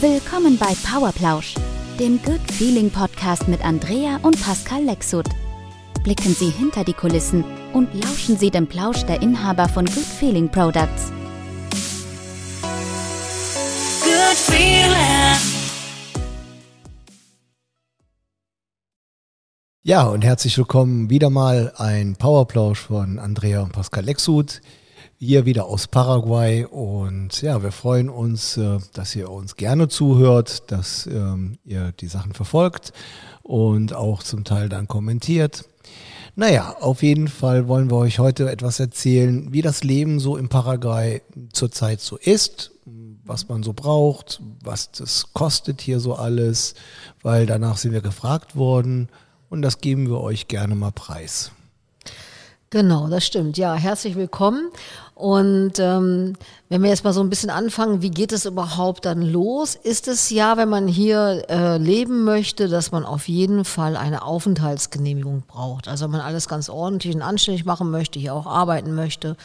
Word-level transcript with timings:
Willkommen 0.00 0.56
bei 0.56 0.76
Powerplausch, 0.88 1.56
dem 1.98 2.22
Good 2.22 2.52
Feeling 2.52 2.88
Podcast 2.88 3.48
mit 3.48 3.64
Andrea 3.64 4.20
und 4.22 4.40
Pascal 4.40 4.84
Lexut. 4.84 5.26
Blicken 6.04 6.32
Sie 6.34 6.50
hinter 6.50 6.84
die 6.84 6.92
Kulissen 6.92 7.44
und 7.72 7.92
lauschen 7.94 8.38
Sie 8.38 8.48
dem 8.48 8.68
Plausch 8.68 9.02
der 9.06 9.20
Inhaber 9.22 9.68
von 9.68 9.86
Good 9.86 10.04
Feeling 10.04 10.48
Products. 10.48 11.10
Good 14.04 14.36
feeling. 14.36 15.38
Ja, 19.82 20.04
und 20.04 20.22
herzlich 20.22 20.56
willkommen 20.56 21.10
wieder 21.10 21.28
mal 21.28 21.72
ein 21.76 22.14
Powerplausch 22.14 22.82
von 22.82 23.18
Andrea 23.18 23.62
und 23.62 23.72
Pascal 23.72 24.04
Lexut. 24.04 24.60
Hier 25.20 25.46
wieder 25.46 25.66
aus 25.66 25.88
Paraguay 25.88 26.64
und 26.64 27.42
ja, 27.42 27.60
wir 27.60 27.72
freuen 27.72 28.08
uns, 28.08 28.56
äh, 28.56 28.78
dass 28.92 29.16
ihr 29.16 29.28
uns 29.32 29.56
gerne 29.56 29.88
zuhört, 29.88 30.70
dass 30.70 31.08
ähm, 31.08 31.58
ihr 31.64 31.90
die 31.90 32.06
Sachen 32.06 32.34
verfolgt 32.34 32.92
und 33.42 33.94
auch 33.94 34.22
zum 34.22 34.44
Teil 34.44 34.68
dann 34.68 34.86
kommentiert. 34.86 35.64
Naja, 36.36 36.76
auf 36.78 37.02
jeden 37.02 37.26
Fall 37.26 37.66
wollen 37.66 37.90
wir 37.90 37.96
euch 37.96 38.20
heute 38.20 38.48
etwas 38.48 38.78
erzählen, 38.78 39.52
wie 39.52 39.60
das 39.60 39.82
Leben 39.82 40.20
so 40.20 40.36
im 40.36 40.48
Paraguay 40.48 41.20
zurzeit 41.52 42.00
so 42.00 42.16
ist, 42.16 42.70
was 43.24 43.48
man 43.48 43.64
so 43.64 43.72
braucht, 43.72 44.40
was 44.62 44.92
das 44.92 45.32
kostet 45.32 45.80
hier 45.80 45.98
so 45.98 46.14
alles, 46.14 46.76
weil 47.22 47.44
danach 47.44 47.76
sind 47.76 47.90
wir 47.90 48.02
gefragt 48.02 48.54
worden 48.54 49.08
und 49.50 49.62
das 49.62 49.80
geben 49.80 50.08
wir 50.08 50.20
euch 50.20 50.46
gerne 50.46 50.76
mal 50.76 50.92
preis. 50.92 51.50
Genau, 52.70 53.08
das 53.08 53.24
stimmt. 53.24 53.56
Ja, 53.56 53.74
herzlich 53.74 54.14
willkommen. 54.14 54.70
Und 55.18 55.80
ähm, 55.80 56.34
wenn 56.68 56.80
wir 56.80 56.90
jetzt 56.90 57.02
mal 57.02 57.12
so 57.12 57.20
ein 57.20 57.28
bisschen 57.28 57.50
anfangen, 57.50 58.02
wie 58.02 58.10
geht 58.10 58.30
es 58.30 58.46
überhaupt 58.46 59.04
dann 59.04 59.20
los? 59.20 59.74
Ist 59.74 60.06
es 60.06 60.30
ja, 60.30 60.56
wenn 60.56 60.68
man 60.68 60.86
hier 60.86 61.42
äh, 61.48 61.76
leben 61.76 62.22
möchte, 62.22 62.68
dass 62.68 62.92
man 62.92 63.04
auf 63.04 63.26
jeden 63.26 63.64
Fall 63.64 63.96
eine 63.96 64.22
Aufenthaltsgenehmigung 64.22 65.42
braucht. 65.48 65.88
Also 65.88 66.04
wenn 66.04 66.12
man 66.12 66.20
alles 66.20 66.46
ganz 66.46 66.68
ordentlich 66.68 67.16
und 67.16 67.22
anständig 67.22 67.64
machen 67.64 67.90
möchte, 67.90 68.20
hier 68.20 68.32
auch 68.32 68.46
arbeiten 68.46 68.94
möchte 68.94 69.36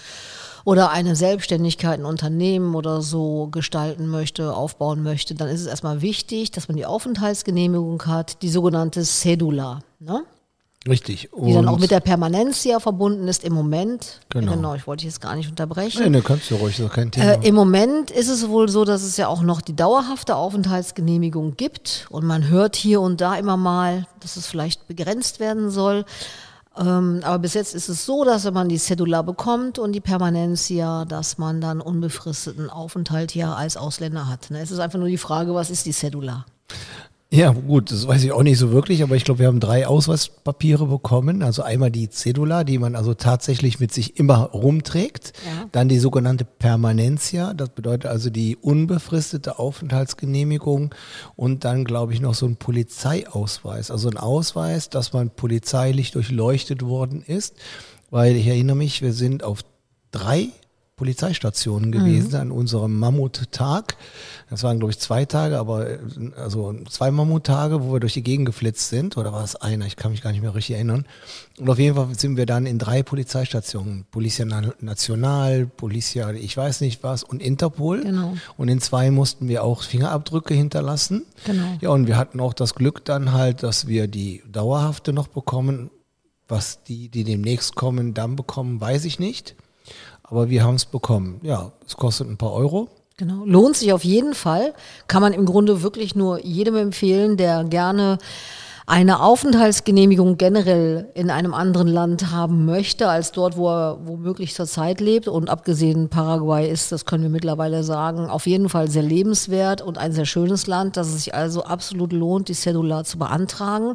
oder 0.63 0.91
eine 0.91 1.15
Selbstständigkeit, 1.15 1.99
ein 1.99 2.05
Unternehmen 2.05 2.75
oder 2.75 3.01
so 3.01 3.47
gestalten 3.47 4.09
möchte, 4.09 4.53
aufbauen 4.53 5.01
möchte, 5.01 5.33
dann 5.33 5.49
ist 5.49 5.61
es 5.61 5.67
erstmal 5.67 6.03
wichtig, 6.03 6.51
dass 6.51 6.67
man 6.67 6.77
die 6.77 6.85
Aufenthaltsgenehmigung 6.85 8.05
hat, 8.05 8.43
die 8.43 8.49
sogenannte 8.49 9.03
Cedula. 9.03 9.79
Ne? 9.99 10.23
Richtig. 10.87 11.29
die 11.33 11.53
dann 11.53 11.67
auch 11.69 11.79
mit 11.79 11.91
der 11.91 12.01
Permanenz 12.01 12.63
ja 12.65 12.79
verbunden 12.79 13.27
ist 13.29 13.45
im 13.45 13.53
Moment. 13.53 14.19
Genau. 14.29 14.51
genau 14.51 14.75
ich 14.75 14.85
wollte 14.85 15.05
jetzt 15.05 15.21
gar 15.21 15.35
nicht 15.35 15.49
unterbrechen. 15.49 16.03
Nee, 16.03 16.09
ne, 16.09 16.21
kannst 16.21 16.51
du 16.51 16.55
ruhig, 16.55 16.75
das 16.75 16.87
ist 16.87 16.93
kein 16.93 17.09
Thema. 17.09 17.33
Äh, 17.33 17.47
Im 17.47 17.55
Moment 17.55 18.11
ist 18.11 18.27
es 18.27 18.49
wohl 18.49 18.67
so, 18.67 18.83
dass 18.83 19.01
es 19.03 19.15
ja 19.15 19.29
auch 19.29 19.43
noch 19.43 19.61
die 19.61 19.75
dauerhafte 19.75 20.35
Aufenthaltsgenehmigung 20.35 21.55
gibt 21.55 22.07
und 22.09 22.25
man 22.25 22.49
hört 22.49 22.75
hier 22.75 22.99
und 22.99 23.21
da 23.21 23.35
immer 23.35 23.55
mal, 23.55 24.07
dass 24.19 24.35
es 24.35 24.45
vielleicht 24.45 24.87
begrenzt 24.87 25.39
werden 25.39 25.69
soll. 25.69 26.03
Ähm, 26.77 27.21
aber 27.23 27.39
bis 27.39 27.53
jetzt 27.53 27.75
ist 27.75 27.87
es 27.87 28.05
so, 28.05 28.25
dass 28.25 28.43
wenn 28.43 28.53
man 28.53 28.67
die 28.67 28.77
Cedula 28.77 29.21
bekommt 29.21 29.79
und 29.79 29.93
die 29.93 30.01
Permanenz 30.01 30.69
ja, 30.69 31.05
dass 31.05 31.37
man 31.37 31.61
dann 31.61 31.79
unbefristeten 31.79 32.69
Aufenthalt 32.69 33.31
hier 33.31 33.55
als 33.55 33.77
Ausländer 33.77 34.27
hat. 34.27 34.49
Ne? 34.49 34.59
Es 34.59 34.71
ist 34.71 34.79
einfach 34.79 34.99
nur 34.99 35.07
die 35.07 35.17
Frage, 35.17 35.53
was 35.53 35.69
ist 35.69 35.85
die 35.85 35.93
Cedula? 35.93 36.45
Ja, 37.33 37.49
gut, 37.49 37.89
das 37.91 38.07
weiß 38.07 38.23
ich 38.25 38.31
auch 38.31 38.43
nicht 38.43 38.59
so 38.59 38.71
wirklich, 38.71 39.01
aber 39.01 39.15
ich 39.15 39.25
glaube, 39.25 39.39
wir 39.39 39.47
haben 39.47 39.59
drei 39.59 39.87
Ausweispapiere 39.87 40.85
bekommen. 40.85 41.41
Also 41.41 41.63
einmal 41.63 41.89
die 41.89 42.07
Cedula, 42.11 42.63
die 42.63 42.77
man 42.77 42.95
also 42.95 43.15
tatsächlich 43.15 43.79
mit 43.79 43.91
sich 43.91 44.19
immer 44.19 44.51
rumträgt. 44.51 45.33
Ja. 45.43 45.65
Dann 45.71 45.89
die 45.89 45.97
sogenannte 45.97 46.45
Permanencia, 46.45 47.55
das 47.55 47.69
bedeutet 47.69 48.05
also 48.05 48.29
die 48.29 48.55
unbefristete 48.55 49.57
Aufenthaltsgenehmigung. 49.57 50.93
Und 51.35 51.65
dann, 51.65 51.85
glaube 51.85 52.13
ich, 52.13 52.21
noch 52.21 52.35
so 52.35 52.45
ein 52.45 52.57
Polizeiausweis. 52.57 53.89
Also 53.89 54.11
ein 54.11 54.17
Ausweis, 54.17 54.91
dass 54.91 55.11
man 55.11 55.31
polizeilich 55.31 56.11
durchleuchtet 56.11 56.85
worden 56.85 57.23
ist. 57.25 57.55
Weil 58.11 58.35
ich 58.35 58.45
erinnere 58.45 58.75
mich, 58.75 59.01
wir 59.01 59.11
sind 59.11 59.43
auf 59.43 59.61
drei 60.11 60.49
Polizeistationen 61.03 61.91
gewesen 61.91 62.33
an 62.35 62.49
unserem 62.49 62.97
Mammuttag. 62.97 63.97
Das 64.49 64.63
waren, 64.63 64.79
glaube 64.79 64.91
ich, 64.91 64.99
zwei 64.99 65.25
Tage, 65.25 65.59
aber 65.59 65.85
also 66.37 66.73
zwei 66.89 67.11
Mammuttage, 67.11 67.83
wo 67.83 67.91
wir 67.91 67.99
durch 67.99 68.13
die 68.13 68.23
Gegend 68.23 68.45
geflitzt 68.45 68.87
sind. 68.87 69.17
Oder 69.17 69.33
war 69.33 69.43
es 69.43 69.57
einer? 69.57 69.85
Ich 69.85 69.97
kann 69.97 70.11
mich 70.11 70.21
gar 70.21 70.31
nicht 70.31 70.41
mehr 70.41 70.55
richtig 70.55 70.75
erinnern. 70.75 71.05
Und 71.59 71.69
auf 71.69 71.77
jeden 71.77 71.95
Fall 71.95 72.07
sind 72.17 72.37
wir 72.37 72.45
dann 72.45 72.65
in 72.65 72.79
drei 72.79 73.03
Polizeistationen. 73.03 74.05
Policia 74.11 74.45
Na- 74.45 74.73
National, 74.79 75.65
Policia, 75.65 76.31
ich 76.31 76.55
weiß 76.55 76.79
nicht 76.79 77.03
was, 77.03 77.23
und 77.23 77.41
Interpol. 77.41 78.01
Genau. 78.01 78.35
Und 78.55 78.69
in 78.69 78.79
zwei 78.79 79.11
mussten 79.11 79.49
wir 79.49 79.65
auch 79.65 79.83
Fingerabdrücke 79.83 80.53
hinterlassen. 80.53 81.25
Genau. 81.45 81.77
Ja, 81.81 81.89
und 81.89 82.07
wir 82.07 82.15
hatten 82.15 82.39
auch 82.39 82.53
das 82.53 82.75
Glück 82.75 83.03
dann 83.03 83.33
halt, 83.33 83.61
dass 83.61 83.87
wir 83.87 84.07
die 84.07 84.41
dauerhafte 84.49 85.11
noch 85.11 85.27
bekommen. 85.27 85.89
Was 86.47 86.83
die, 86.83 87.09
die 87.09 87.23
demnächst 87.25 87.75
kommen, 87.75 88.13
dann 88.13 88.35
bekommen, 88.35 88.79
weiß 88.79 89.03
ich 89.05 89.19
nicht. 89.19 89.55
Aber 90.33 90.49
wir 90.49 90.63
haben 90.63 90.73
es 90.73 90.85
bekommen. 90.85 91.39
Ja, 91.43 91.73
es 91.85 91.95
kostet 91.95 92.27
ein 92.27 92.37
paar 92.37 92.53
Euro. 92.53 92.87
Genau. 93.17 93.45
Lohnt 93.45 93.77
sich 93.77 93.93
auf 93.93 94.03
jeden 94.03 94.33
Fall. 94.33 94.73
Kann 95.07 95.21
man 95.21 95.31
im 95.31 95.45
Grunde 95.45 95.83
wirklich 95.83 96.15
nur 96.15 96.43
jedem 96.43 96.75
empfehlen, 96.75 97.37
der 97.37 97.63
gerne 97.65 98.17
eine 98.87 99.21
Aufenthaltsgenehmigung 99.21 100.37
generell 100.39 101.07
in 101.13 101.29
einem 101.29 101.53
anderen 101.53 101.87
Land 101.87 102.31
haben 102.31 102.65
möchte, 102.65 103.09
als 103.09 103.31
dort, 103.31 103.57
wo 103.57 103.69
er 103.69 103.99
womöglich 104.07 104.55
zurzeit 104.55 105.01
lebt. 105.01 105.27
Und 105.27 105.51
abgesehen 105.51 106.09
Paraguay 106.09 106.67
ist, 106.67 106.91
das 106.91 107.05
können 107.05 107.21
wir 107.21 107.29
mittlerweile 107.29 107.83
sagen, 107.83 108.27
auf 108.27 108.47
jeden 108.47 108.69
Fall 108.69 108.89
sehr 108.89 109.03
lebenswert 109.03 109.83
und 109.83 109.99
ein 109.99 110.13
sehr 110.13 110.25
schönes 110.25 110.65
Land, 110.65 110.97
dass 110.97 111.09
es 111.09 111.25
sich 111.25 111.35
also 111.35 111.63
absolut 111.63 112.11
lohnt, 112.11 112.49
die 112.49 112.55
Cedula 112.55 113.03
zu 113.03 113.19
beantragen. 113.19 113.93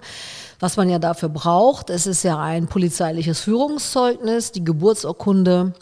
Was 0.61 0.77
man 0.77 0.89
ja 0.89 1.01
dafür 1.01 1.31
braucht, 1.31 1.91
es 1.91 2.07
ist 2.07 2.23
ja 2.23 2.39
ein 2.39 2.69
polizeiliches 2.69 3.41
Führungszeugnis, 3.41 4.53
die 4.53 4.65
Geburtsurkunde, 4.65 5.73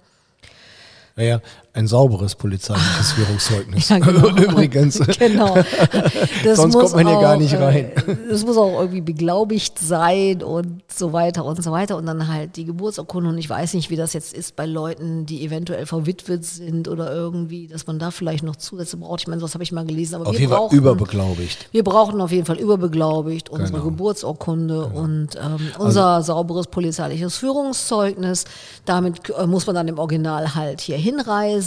Naja, 1.17 1.41
ein 1.77 1.87
sauberes 1.87 2.35
polizeiliches 2.35 3.13
Führungszeugnis. 3.13 3.89
Ja, 3.97 3.99
genau. 3.99 4.29
Übrigens. 4.37 4.99
Genau. 5.19 5.57
Das 6.45 6.59
Sonst 6.59 6.75
muss 6.75 6.93
kommt 6.93 6.97
man 7.05 7.07
hier 7.09 7.17
auch, 7.19 7.23
gar 7.23 7.37
nicht 7.37 7.55
rein. 7.55 7.91
Äh, 8.07 8.17
das 8.31 8.45
muss 8.45 8.57
auch 8.57 8.79
irgendwie 8.81 9.01
beglaubigt 9.01 9.79
sein 9.79 10.43
und 10.43 10.83
so 10.93 11.13
weiter 11.13 11.45
und 11.45 11.63
so 11.63 11.71
weiter. 11.73 11.97
Und 11.97 12.07
dann 12.07 12.29
halt 12.29 12.57
die 12.57 12.65
Geburtsurkunde. 12.65 13.31
Und 13.31 13.39
ich 13.39 13.49
weiß 13.49 13.75
nicht, 13.75 13.91
wie 13.91 13.97
das 13.97 14.13
jetzt 14.13 14.33
ist 14.35 14.57
bei 14.57 14.67
Leuten, 14.67 15.27
die 15.27 15.45
eventuell 15.45 15.87
verwitwet 15.87 16.45
sind 16.45 16.89
oder 16.89 17.13
irgendwie, 17.13 17.67
dass 17.67 17.87
man 17.87 17.99
da 17.99 18.11
vielleicht 18.11 18.45
noch 18.45 18.57
Zusätze 18.57 18.97
braucht. 18.97 19.21
Ich 19.23 19.27
meine, 19.29 19.41
das 19.41 19.55
habe 19.55 19.65
ich 19.65 19.73
mal 19.73 19.85
gelesen. 19.85 20.15
Aber 20.17 20.27
Auf 20.27 20.33
wir 20.33 20.41
jeden 20.41 20.51
Fall 20.51 20.61
brauchen, 20.61 20.77
überbeglaubigt. 20.79 21.69
wir 21.73 21.85
brauchen 21.85 22.21
auf 22.21 22.31
jeden 22.33 22.47
Fall 22.47 22.59
überbeglaubigt 22.59 23.51
unsere 23.51 23.73
Genau. 23.73 23.85
Geburtsurkunde 23.85 24.87
und 24.87 25.37
ähm, 25.37 25.71
unser 25.79 26.23
sauberes 26.23 26.67
polizeiliches 26.69 27.37
Führungszeugnis. 27.37 28.45
Damit 28.85 29.31
äh, 29.31 29.47
muss 29.47 29.67
man 29.67 29.75
dann 29.75 29.89
im 29.89 29.99
Original 29.99 30.55
halt 30.55 30.81
hier 30.81 30.97
hinreisen. 30.97 31.66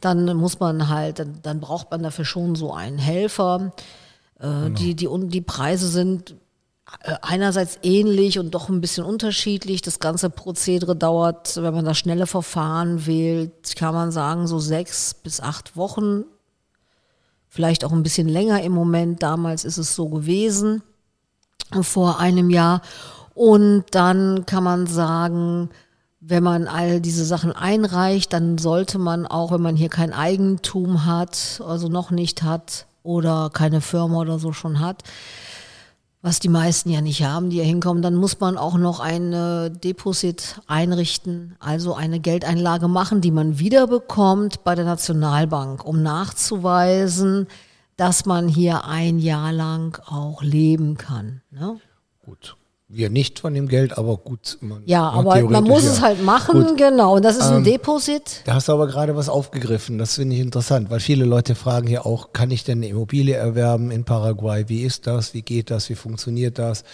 Dann 0.00 0.36
muss 0.36 0.60
man 0.60 0.88
halt, 0.88 1.18
dann, 1.18 1.38
dann 1.42 1.60
braucht 1.60 1.90
man 1.90 2.02
dafür 2.02 2.24
schon 2.24 2.54
so 2.54 2.72
einen 2.72 2.98
Helfer. 2.98 3.72
Äh, 4.38 4.70
die, 4.70 4.94
die, 4.94 5.06
und 5.06 5.30
die 5.30 5.40
Preise 5.40 5.88
sind 5.88 6.34
äh, 7.02 7.14
einerseits 7.22 7.78
ähnlich 7.82 8.38
und 8.38 8.54
doch 8.54 8.68
ein 8.68 8.80
bisschen 8.80 9.04
unterschiedlich. 9.04 9.82
Das 9.82 9.98
ganze 9.98 10.30
Prozedere 10.30 10.94
dauert, 10.94 11.56
wenn 11.56 11.74
man 11.74 11.84
das 11.84 11.98
schnelle 11.98 12.26
Verfahren 12.26 13.06
wählt, 13.06 13.76
kann 13.76 13.94
man 13.94 14.12
sagen, 14.12 14.46
so 14.46 14.58
sechs 14.58 15.14
bis 15.14 15.40
acht 15.40 15.76
Wochen 15.76 16.24
vielleicht 17.56 17.84
auch 17.84 17.92
ein 17.92 18.02
bisschen 18.02 18.28
länger 18.28 18.62
im 18.62 18.72
Moment. 18.72 19.22
Damals 19.22 19.64
ist 19.64 19.78
es 19.78 19.94
so 19.94 20.08
gewesen, 20.10 20.82
vor 21.80 22.20
einem 22.20 22.50
Jahr. 22.50 22.82
Und 23.34 23.84
dann 23.92 24.44
kann 24.46 24.62
man 24.62 24.86
sagen, 24.86 25.70
wenn 26.28 26.42
man 26.42 26.66
all 26.66 27.00
diese 27.00 27.24
Sachen 27.24 27.52
einreicht, 27.52 28.32
dann 28.32 28.58
sollte 28.58 28.98
man 28.98 29.26
auch, 29.26 29.52
wenn 29.52 29.62
man 29.62 29.76
hier 29.76 29.88
kein 29.88 30.12
Eigentum 30.12 31.06
hat, 31.06 31.62
also 31.64 31.88
noch 31.88 32.10
nicht 32.10 32.42
hat 32.42 32.86
oder 33.04 33.50
keine 33.52 33.80
Firma 33.80 34.18
oder 34.18 34.40
so 34.40 34.52
schon 34.52 34.80
hat, 34.80 35.04
was 36.22 36.40
die 36.40 36.48
meisten 36.48 36.90
ja 36.90 37.00
nicht 37.00 37.22
haben, 37.22 37.50
die 37.50 37.56
hier 37.56 37.64
hinkommen, 37.64 38.02
dann 38.02 38.16
muss 38.16 38.40
man 38.40 38.58
auch 38.58 38.76
noch 38.76 38.98
eine 38.98 39.70
Deposit 39.70 40.60
einrichten, 40.66 41.54
also 41.60 41.94
eine 41.94 42.18
Geldeinlage 42.18 42.88
machen, 42.88 43.20
die 43.20 43.30
man 43.30 43.60
wiederbekommt 43.60 44.64
bei 44.64 44.74
der 44.74 44.84
Nationalbank, 44.84 45.84
um 45.84 46.02
nachzuweisen, 46.02 47.46
dass 47.96 48.26
man 48.26 48.48
hier 48.48 48.84
ein 48.84 49.20
Jahr 49.20 49.52
lang 49.52 50.02
auch 50.06 50.42
leben 50.42 50.96
kann. 50.96 51.42
Ne? 51.52 51.78
Gut. 52.24 52.56
Wir 52.88 53.10
nicht 53.10 53.40
von 53.40 53.52
dem 53.52 53.66
Geld, 53.66 53.98
aber 53.98 54.16
gut. 54.16 54.58
Man, 54.60 54.82
Ja, 54.86 55.10
man 55.10 55.26
aber 55.26 55.42
man 55.50 55.64
muss 55.64 55.82
ja. 55.82 55.90
es 55.90 56.00
halt 56.02 56.22
machen, 56.22 56.64
Gut. 56.66 56.76
genau. 56.76 57.16
Und 57.16 57.24
das 57.24 57.36
ist 57.36 57.42
ein 57.46 57.58
Ähm, 57.58 57.64
Deposit. 57.64 58.42
Da 58.44 58.54
hast 58.54 58.68
du 58.68 58.72
aber 58.74 58.86
gerade 58.86 59.16
was 59.16 59.28
aufgegriffen. 59.28 59.98
Das 59.98 60.14
finde 60.14 60.36
ich 60.36 60.40
interessant, 60.40 60.88
weil 60.88 61.00
viele 61.00 61.24
Leute 61.24 61.56
fragen 61.56 61.88
ja 61.88 62.04
auch, 62.06 62.32
kann 62.32 62.52
ich 62.52 62.62
denn 62.62 62.78
eine 62.78 62.86
Immobilie 62.88 63.34
erwerben 63.34 63.90
in 63.90 64.04
Paraguay? 64.04 64.66
Wie 64.68 64.82
ist 64.82 65.08
das? 65.08 65.34
Wie 65.34 65.42
geht 65.42 65.72
das? 65.72 65.90
Wie 65.90 65.96
funktioniert 65.96 66.58
das? 66.58 66.84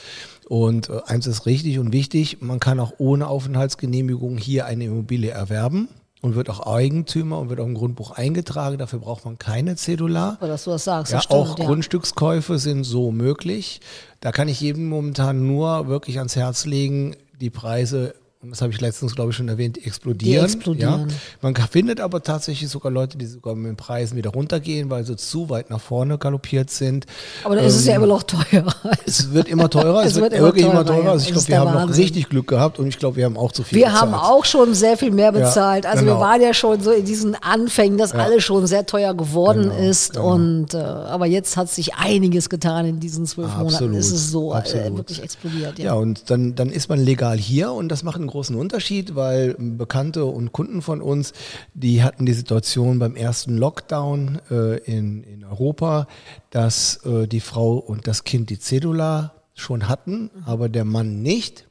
Und 0.49 0.89
äh, 0.89 1.01
eins 1.07 1.27
ist 1.27 1.45
richtig 1.45 1.79
und 1.79 1.93
wichtig, 1.93 2.39
man 2.41 2.59
kann 2.59 2.81
auch 2.81 2.95
ohne 2.97 3.27
Aufenthaltsgenehmigung 3.27 4.39
hier 4.39 4.65
eine 4.65 4.85
Immobilie 4.85 5.31
erwerben. 5.31 5.89
Und 6.23 6.37
wird 6.37 6.49
auch 6.49 6.61
Eigentümer 6.67 7.39
und 7.39 7.51
wird 7.51 7.61
auch 7.61 7.67
im 7.67 7.75
Grundbuch 7.75 8.13
eingetragen. 8.13 8.79
Dafür 8.79 9.01
braucht 9.01 9.25
man 9.25 9.39
keine 9.39 9.77
Zedula. 9.77 10.37
Aber 10.39 10.49
dass 10.49 10.65
du 10.65 10.71
das 10.71 10.85
sagst, 10.85 11.13
Ja, 11.13 11.19
das 11.19 11.25
stimmt, 11.25 11.41
auch 11.41 11.59
ja. 11.59 11.67
Grundstückskäufe 11.67 12.59
sind 12.59 12.85
so 12.85 13.11
möglich. 13.11 13.81
Da 14.21 14.31
kann 14.33 14.49
ich 14.49 14.61
jedem 14.61 14.89
momentan 14.89 15.47
nur 15.47 15.89
wirklich 15.89 16.19
ans 16.19 16.37
Herz 16.37 16.65
legen, 16.65 17.17
die 17.41 17.51
Preise, 17.51 18.15
das 18.51 18.61
habe 18.61 18.73
ich 18.73 18.81
letztens, 18.81 19.15
glaube 19.15 19.31
ich, 19.31 19.37
schon 19.37 19.49
erwähnt, 19.49 19.85
explodieren. 19.87 20.47
Die 20.47 20.53
explodieren. 20.53 21.09
Ja. 21.09 21.15
Man 21.43 21.55
findet 21.55 22.01
aber 22.01 22.23
tatsächlich 22.23 22.69
sogar 22.69 22.91
Leute, 22.91 23.17
die 23.17 23.27
sogar 23.27 23.55
mit 23.55 23.67
den 23.69 23.77
Preisen 23.77 24.17
wieder 24.17 24.31
runtergehen, 24.31 24.91
weil 24.91 25.05
sie 25.05 25.17
zu 25.17 25.49
weit 25.49 25.71
nach 25.71 25.81
vorne 25.81 26.19
galoppiert 26.19 26.69
sind. 26.71 27.07
Aber 27.45 27.55
dann 27.55 27.65
ist 27.65 27.77
es 27.77 27.87
ja 27.87 27.95
immer 27.95 28.09
noch 28.09 28.25
teuer. 28.25 28.65
Es 29.07 29.33
wird 29.33 29.47
immer 29.49 29.71
teurer, 29.71 30.01
es, 30.05 30.13
Es 30.13 30.15
wird, 30.17 30.25
wird 30.25 30.33
immer 30.35 30.47
wirklich 30.49 30.65
immer 30.65 30.85
teurer, 30.85 30.87
teurer. 30.87 31.05
ja. 31.05 31.11
Also 31.13 31.23
ich 31.25 31.29
glaube, 31.29 31.41
ist 31.43 31.49
wir 31.49 31.61
haben 31.61 31.73
noch 31.73 31.81
Wahnsinn. 31.83 32.03
richtig 32.03 32.29
Glück 32.29 32.49
gehabt 32.49 32.79
und 32.81 32.89
ich 32.89 32.99
glaube, 32.99 33.17
wir 33.17 33.25
haben 33.27 33.37
auch 33.37 33.53
zu 33.53 33.63
viel 33.63 33.79
Wir 33.79 33.87
bezahlt. 33.87 34.03
haben 34.03 34.15
auch 34.15 34.45
schon 34.45 34.75
sehr 34.75 34.97
viel 34.97 35.13
mehr 35.13 35.31
bezahlt. 35.33 35.87
also 35.87 36.05
genau. 36.05 36.17
wir 36.17 36.21
waren 36.21 36.41
ja 36.43 36.53
schon 36.53 36.81
so 36.83 36.91
in 36.91 37.05
diesen 37.05 37.37
Anfängen, 37.37 37.97
dass 37.97 38.13
alles 38.13 38.43
schon 38.43 38.67
sehr 38.67 38.87
teuer 38.87 39.15
geworden 39.15 39.63
Genau, 39.71 39.75
ist. 39.89 40.15
genau. 40.15 40.33
Und 40.35 40.75
äh, 40.75 40.79
aber 40.79 41.27
jetzt 41.27 41.57
hat 41.57 41.71
sich 41.71 41.95
einiges 41.95 42.49
getan 42.49 42.87
in 42.87 42.99
diesen 43.01 43.25
zwölf 43.27 43.49
Monaten. 43.55 43.67
Absolut, 43.75 43.97
Ist 43.97 44.11
es 44.11 44.31
so 44.31 44.53
äh, 44.53 44.57
absolut. 44.57 44.97
wirklich 44.99 45.23
explodiert. 45.23 45.79
Ja, 45.79 45.95
und 45.95 46.29
dann, 46.31 46.55
dann 46.57 46.71
ist 46.71 46.89
man 46.89 46.99
legal 46.99 47.39
hier 47.39 47.71
und 47.73 47.89
das 47.89 48.03
macht 48.03 48.17
einen 48.17 48.32
großen 48.33 48.57
Unterschied, 48.57 49.15
weil 49.15 49.55
Bekannte 49.59 50.25
und 50.25 50.53
Kunden 50.53 50.83
von 50.83 51.01
uns, 51.01 51.33
die 51.75 52.03
hatten 52.03 52.27
die 52.27 52.33
Situation 52.33 52.99
beim 52.99 53.15
ersten 53.15 53.57
Lockdown 53.59 54.41
äh, 54.51 54.79
in, 54.79 55.23
in 55.23 55.45
Europa, 55.45 56.09
dass 56.51 57.05
äh, 57.05 57.27
die 57.29 57.41
Frau 57.41 57.75
und 57.75 58.07
das 58.07 58.25
Kind 58.25 58.51
die 58.51 58.59
Cedula 58.59 59.33
schon 59.55 59.87
hatten, 59.89 60.31
aber 60.47 60.69
der 60.69 60.85
Mann 60.85 61.23
nicht. 61.23 61.69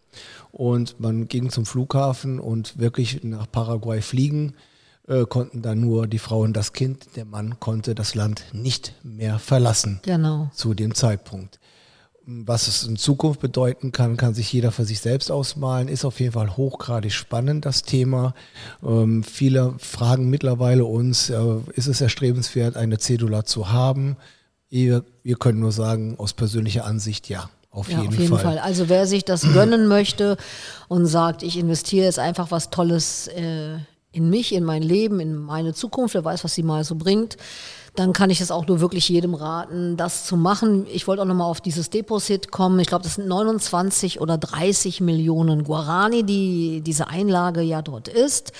Und 0.51 0.99
man 0.99 1.27
ging 1.27 1.49
zum 1.49 1.65
Flughafen 1.65 2.39
und 2.39 2.77
wirklich 2.77 3.23
nach 3.23 3.49
Paraguay 3.51 4.01
fliegen 4.01 4.53
äh, 5.07 5.25
konnten 5.25 5.61
dann 5.61 5.79
nur 5.79 6.07
die 6.07 6.19
Frau 6.19 6.41
und 6.41 6.53
das 6.53 6.73
Kind. 6.73 7.15
Der 7.15 7.25
Mann 7.25 7.59
konnte 7.59 7.95
das 7.95 8.13
Land 8.13 8.45
nicht 8.53 8.93
mehr 9.03 9.39
verlassen 9.39 9.99
Genau. 10.03 10.51
zu 10.53 10.73
dem 10.73 10.93
Zeitpunkt. 10.93 11.59
Was 12.25 12.67
es 12.67 12.83
in 12.83 12.97
Zukunft 12.97 13.39
bedeuten 13.39 13.91
kann, 13.91 14.15
kann 14.15 14.35
sich 14.35 14.53
jeder 14.53 14.71
für 14.71 14.85
sich 14.85 14.99
selbst 15.01 15.31
ausmalen. 15.31 15.87
Ist 15.87 16.05
auf 16.05 16.19
jeden 16.19 16.33
Fall 16.33 16.55
hochgradig 16.55 17.11
spannend, 17.13 17.65
das 17.65 17.81
Thema. 17.81 18.35
Ähm, 18.83 19.23
viele 19.23 19.73
fragen 19.79 20.29
mittlerweile 20.29 20.85
uns, 20.85 21.31
äh, 21.31 21.41
ist 21.73 21.87
es 21.87 21.99
erstrebenswert, 21.99 22.77
eine 22.77 22.99
Cedula 22.99 23.43
zu 23.45 23.71
haben? 23.71 24.17
Wir, 24.69 25.03
wir 25.23 25.35
können 25.35 25.59
nur 25.59 25.71
sagen, 25.71 26.15
aus 26.17 26.33
persönlicher 26.33 26.85
Ansicht 26.85 27.27
ja. 27.27 27.49
Auf, 27.71 27.89
Ja, 27.89 28.01
jeden, 28.01 28.09
auf 28.09 28.19
jeden 28.19 28.29
Fall. 28.35 28.43
Fall. 28.43 28.59
Also 28.59 28.89
wer 28.89 29.07
sich 29.07 29.25
das 29.25 29.41
gönnen 29.53 29.87
möchte 29.87 30.37
und 30.89 31.05
sagt, 31.05 31.41
ich 31.41 31.57
investiere 31.57 32.05
jetzt 32.05 32.19
einfach 32.19 32.51
was 32.51 32.69
Tolles 32.69 33.27
äh, 33.29 33.77
in 34.11 34.29
mich, 34.29 34.53
in 34.53 34.63
mein 34.63 34.83
Leben, 34.83 35.19
in 35.19 35.35
meine 35.35 35.73
Zukunft, 35.73 36.13
wer 36.13 36.25
weiß, 36.25 36.43
was 36.43 36.53
sie 36.53 36.63
mal 36.63 36.83
so 36.83 36.95
bringt, 36.95 37.37
dann 37.95 38.13
kann 38.13 38.29
ich 38.29 38.39
das 38.39 38.51
auch 38.51 38.67
nur 38.67 38.79
wirklich 38.79 39.09
jedem 39.09 39.33
raten, 39.33 39.97
das 39.97 40.25
zu 40.25 40.37
machen. 40.37 40.87
Ich 40.91 41.07
wollte 41.07 41.23
auch 41.23 41.27
nochmal 41.27 41.49
auf 41.49 41.59
dieses 41.59 41.89
Deposit 41.89 42.51
kommen. 42.51 42.79
Ich 42.79 42.87
glaube, 42.87 43.03
das 43.03 43.15
sind 43.15 43.27
29 43.27 44.21
oder 44.21 44.37
30 44.37 45.01
Millionen 45.01 45.65
Guarani, 45.65 46.23
die 46.23 46.81
diese 46.81 47.07
Einlage 47.07 47.61
ja 47.61 47.81
dort 47.81 48.07
ist. 48.07 48.53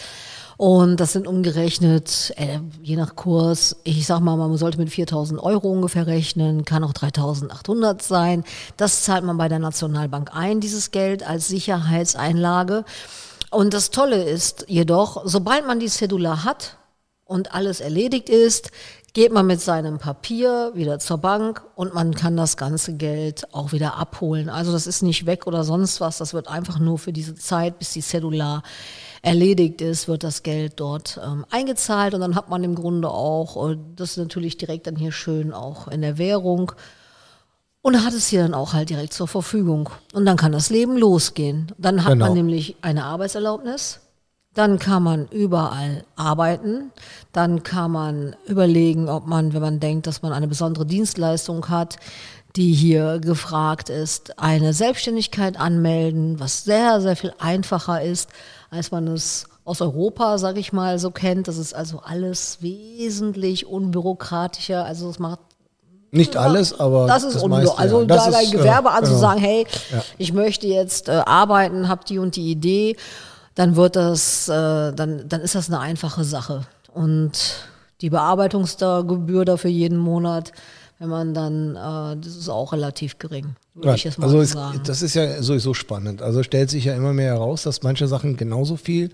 Und 0.57 0.99
das 0.99 1.13
sind 1.13 1.25
umgerechnet, 1.25 2.33
äh, 2.35 2.59
je 2.83 2.95
nach 2.95 3.15
Kurs, 3.15 3.77
ich 3.83 4.05
sag 4.05 4.19
mal, 4.19 4.35
man 4.35 4.55
sollte 4.57 4.77
mit 4.77 4.91
4000 4.91 5.41
Euro 5.41 5.71
ungefähr 5.71 6.05
rechnen, 6.05 6.65
kann 6.65 6.83
auch 6.83 6.93
3800 6.93 8.01
sein. 8.03 8.43
Das 8.77 9.01
zahlt 9.01 9.23
man 9.23 9.37
bei 9.37 9.47
der 9.47 9.57
Nationalbank 9.57 10.29
ein, 10.35 10.59
dieses 10.59 10.91
Geld 10.91 11.27
als 11.27 11.47
Sicherheitseinlage. 11.47 12.85
Und 13.49 13.73
das 13.73 13.89
Tolle 13.89 14.23
ist 14.23 14.65
jedoch, 14.67 15.23
sobald 15.25 15.65
man 15.65 15.79
die 15.79 15.89
Cedula 15.89 16.43
hat 16.43 16.77
und 17.25 17.55
alles 17.55 17.79
erledigt 17.79 18.29
ist, 18.29 18.69
geht 19.13 19.33
man 19.33 19.45
mit 19.45 19.59
seinem 19.59 19.97
Papier 19.97 20.71
wieder 20.73 20.99
zur 20.99 21.17
Bank 21.17 21.63
und 21.75 21.93
man 21.93 22.13
kann 22.15 22.37
das 22.37 22.55
ganze 22.55 22.93
Geld 22.93 23.53
auch 23.53 23.73
wieder 23.73 23.97
abholen. 23.97 24.47
Also 24.47 24.71
das 24.71 24.87
ist 24.87 25.01
nicht 25.01 25.25
weg 25.25 25.47
oder 25.47 25.63
sonst 25.65 25.99
was, 25.99 26.17
das 26.17 26.33
wird 26.33 26.47
einfach 26.47 26.79
nur 26.79 26.97
für 26.97 27.11
diese 27.11 27.35
Zeit, 27.35 27.77
bis 27.77 27.91
die 27.91 28.01
Cedula 28.01 28.63
erledigt 29.21 29.81
ist, 29.81 30.07
wird 30.07 30.23
das 30.23 30.43
Geld 30.43 30.79
dort 30.79 31.19
ähm, 31.23 31.45
eingezahlt 31.49 32.13
und 32.13 32.21
dann 32.21 32.35
hat 32.35 32.49
man 32.49 32.63
im 32.63 32.73
Grunde 32.73 33.09
auch, 33.09 33.69
äh, 33.71 33.77
das 33.95 34.11
ist 34.11 34.17
natürlich 34.17 34.57
direkt 34.57 34.87
dann 34.87 34.95
hier 34.95 35.11
schön 35.11 35.51
auch 35.53 35.89
in 35.89 36.01
der 36.01 36.17
Währung 36.17 36.71
und 37.81 38.03
hat 38.05 38.13
es 38.13 38.27
hier 38.27 38.43
dann 38.43 38.53
auch 38.53 38.73
halt 38.73 38.89
direkt 38.89 39.13
zur 39.13 39.27
Verfügung. 39.27 39.89
Und 40.13 40.25
dann 40.25 40.37
kann 40.37 40.51
das 40.51 40.69
Leben 40.69 40.97
losgehen. 40.97 41.71
Dann 41.77 42.03
hat 42.03 42.13
Genau. 42.13 42.25
man 42.25 42.33
nämlich 42.35 42.75
eine 42.81 43.05
Arbeitserlaubnis. 43.05 43.99
Dann 44.53 44.79
kann 44.79 45.03
man 45.03 45.27
überall 45.29 46.03
arbeiten. 46.17 46.91
Dann 47.31 47.63
kann 47.63 47.91
man 47.91 48.35
überlegen, 48.47 49.07
ob 49.07 49.25
man, 49.25 49.53
wenn 49.53 49.61
man 49.61 49.79
denkt, 49.79 50.07
dass 50.07 50.21
man 50.21 50.33
eine 50.33 50.47
besondere 50.47 50.85
Dienstleistung 50.85 51.69
hat, 51.69 51.95
die 52.57 52.73
hier 52.73 53.19
gefragt 53.19 53.89
ist, 53.89 54.37
eine 54.39 54.73
Selbstständigkeit 54.73 55.57
anmelden, 55.57 56.39
was 56.41 56.65
sehr, 56.65 56.99
sehr 56.99 57.15
viel 57.15 57.33
einfacher 57.39 58.01
ist, 58.01 58.29
als 58.69 58.91
man 58.91 59.07
es 59.07 59.45
aus 59.63 59.79
Europa, 59.79 60.37
sage 60.37 60.59
ich 60.59 60.73
mal, 60.73 60.99
so 60.99 61.11
kennt. 61.11 61.47
Das 61.47 61.57
ist 61.57 61.73
also 61.73 62.01
alles 62.03 62.57
wesentlich 62.61 63.67
unbürokratischer. 63.67 64.83
Also 64.83 65.09
es 65.09 65.17
macht 65.19 65.39
Nicht 66.11 66.35
alles, 66.35 66.77
aber 66.77 67.07
das 67.07 67.23
ist 67.23 67.35
das 67.35 67.43
unbürokratisch. 67.43 67.77
meiste, 67.77 67.95
Also 67.95 68.01
ja. 68.01 68.05
da 68.07 68.31
dein 68.31 68.51
Gewerbe 68.51 68.89
ja, 68.89 68.95
anzusagen, 68.95 69.41
genau. 69.41 69.49
hey, 69.53 69.67
Ja. 69.93 70.03
ich 70.17 70.33
möchte 70.33 70.67
jetzt 70.67 71.07
äh, 71.07 71.21
arbeiten, 71.25 71.87
hab 71.87 72.03
die 72.05 72.19
und 72.19 72.35
die 72.35 72.51
Idee, 72.51 72.97
dann 73.55 73.75
wird 73.75 73.95
das, 73.95 74.47
äh, 74.49 74.93
dann, 74.93 75.27
dann 75.27 75.41
ist 75.41 75.55
das 75.55 75.69
eine 75.69 75.79
einfache 75.79 76.23
Sache. 76.23 76.61
Und 76.93 77.31
die 78.01 78.09
Bearbeitungsgebühr 78.09 79.45
dafür 79.45 79.69
jeden 79.69 79.97
Monat, 79.97 80.51
wenn 80.99 81.09
man 81.09 81.33
dann, 81.33 81.75
äh, 81.75 82.17
das 82.21 82.35
ist 82.35 82.49
auch 82.49 82.73
relativ 82.73 83.17
gering, 83.19 83.55
würde 83.73 83.89
Ja, 83.89 83.95
ich 83.95 84.03
jetzt 84.03 84.19
mal 84.19 84.25
also 84.25 84.37
so 84.37 84.43
es, 84.43 84.51
sagen. 84.51 84.81
das 84.85 85.01
ist 85.01 85.13
ja 85.15 85.41
sowieso 85.41 85.73
spannend. 85.73 86.21
Also 86.21 86.43
stellt 86.43 86.69
sich 86.69 86.85
ja 86.85 86.95
immer 86.95 87.13
mehr 87.13 87.33
heraus, 87.33 87.63
dass 87.63 87.81
manche 87.83 88.07
Sachen 88.07 88.37
genauso 88.37 88.75
viel 88.77 89.09